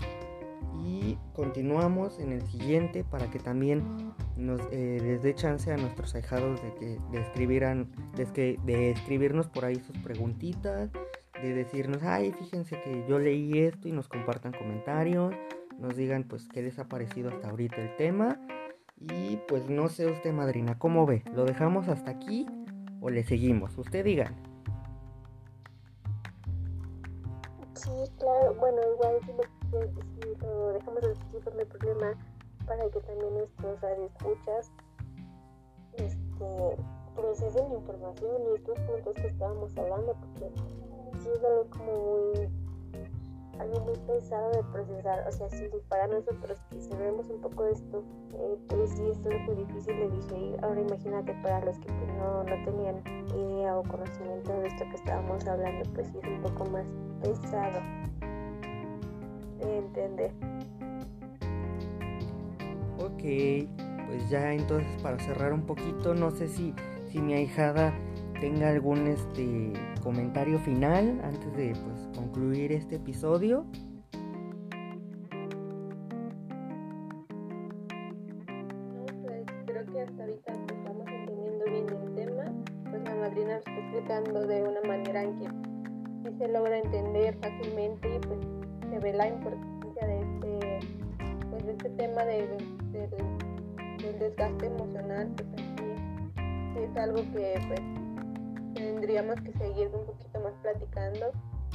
[0.82, 6.62] y continuamos en el siguiente para que también nos eh, dé chance a nuestros ahijados
[6.62, 10.90] de que de escribieran de, que, de escribirnos por ahí sus preguntitas
[11.40, 15.34] de decirnos ay fíjense que yo leí esto y nos compartan comentarios
[15.78, 18.40] nos digan pues qué les ha parecido hasta ahorita el tema
[18.98, 22.46] y pues no sé usted madrina cómo ve lo dejamos hasta aquí
[23.04, 23.76] o le seguimos?
[23.76, 24.32] Usted diga.
[27.84, 29.42] Sí, claro, bueno, igual si lo,
[29.82, 32.14] si lo dejamos así por el problema
[32.66, 34.72] para que también nuestros radioescuchas
[35.92, 36.76] este,
[37.14, 40.50] procesen la información y estos puntos que estábamos hablando, porque
[41.22, 42.63] sí es algo como muy
[43.58, 45.26] algo muy pesado de procesar.
[45.28, 49.18] O sea, si para nosotros que sabemos un poco de esto, eh, pues sí, es
[49.46, 50.64] muy difícil de digerir.
[50.64, 53.02] Ahora imagínate para los que pues, no, no tenían
[53.34, 56.86] idea o conocimiento de esto que estábamos hablando, pues sí es un poco más
[57.22, 57.80] pesado
[59.60, 60.32] de entender.
[62.98, 63.22] Ok,
[64.06, 66.74] pues ya entonces para cerrar un poquito, no sé si,
[67.10, 67.92] si mi ahijada
[68.40, 71.93] tenga algún este comentario final antes de pues,
[72.34, 73.64] concluir este episodio.
[79.22, 82.52] pues creo que hasta ahorita estamos entendiendo bien el tema,
[82.90, 85.46] pues la madrina está explicando de una manera en que
[86.24, 88.40] sí se logra entender fácilmente y pues
[88.90, 90.80] se ve la importancia de este,
[91.50, 92.48] pues, este tema de,
[92.90, 97.80] del desgaste emocional, pues así es algo que pues
[98.74, 101.30] tendríamos que seguir un poquito más platicando,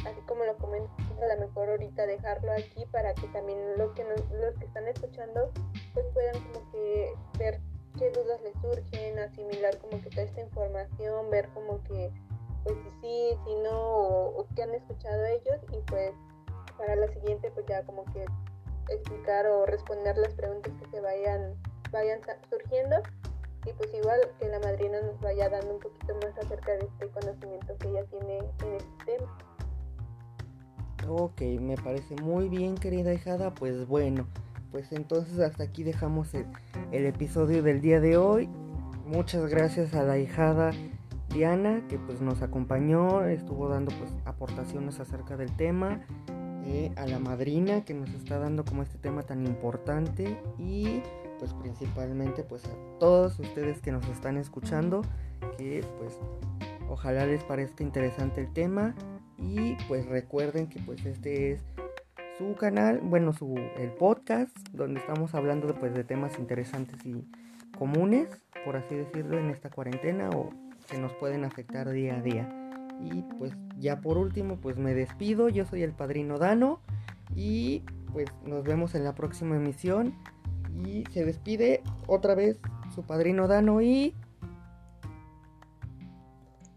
[0.05, 0.89] así como lo comento,
[1.21, 5.51] a lo mejor ahorita dejarlo aquí para que también los que, los que están escuchando
[5.93, 7.59] pues puedan como que ver
[7.97, 12.11] qué dudas les surgen, asimilar como que toda esta información, ver como que
[12.63, 16.13] pues si sí, si no, o, qué han escuchado ellos y pues
[16.77, 18.25] para la siguiente pues ya como que
[18.89, 21.55] explicar o responder las preguntas que se vayan,
[21.91, 22.97] vayan surgiendo
[23.65, 27.09] y pues igual que la madrina nos vaya dando un poquito más acerca de este
[27.09, 29.48] conocimiento que ella tiene en este tema.
[31.12, 34.28] Ok, me parece muy bien querida hijada, pues bueno,
[34.72, 36.45] pues entonces hasta aquí dejamos el,
[36.91, 38.47] episodio del día de hoy.
[39.07, 40.70] Muchas gracias a la hijada
[41.34, 46.01] Diana que pues nos acompañó, estuvo dando pues aportaciones acerca del tema.
[46.66, 51.01] Eh, a la madrina que nos está dando como este tema tan importante y
[51.39, 55.01] pues principalmente pues a todos ustedes que nos están escuchando
[55.57, 56.20] que pues
[56.88, 58.93] ojalá les parezca interesante el tema
[59.41, 61.61] y pues recuerden que pues este es
[62.37, 67.25] su canal, bueno, su el podcast donde estamos hablando de, pues, de temas interesantes y
[67.77, 68.29] comunes,
[68.65, 70.49] por así decirlo, en esta cuarentena o
[70.89, 72.49] que nos pueden afectar día a día.
[73.01, 76.81] Y pues ya por último, pues me despido, yo soy el padrino Dano
[77.35, 80.13] y pues nos vemos en la próxima emisión.
[80.85, 82.57] Y se despide otra vez
[82.95, 84.15] su padrino Dano y...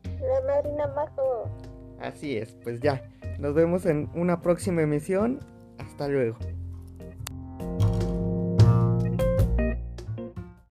[0.04, 1.50] La madrina Majo.
[2.03, 3.03] Así es, pues ya.
[3.38, 5.40] Nos vemos en una próxima emisión.
[5.78, 6.36] Hasta luego.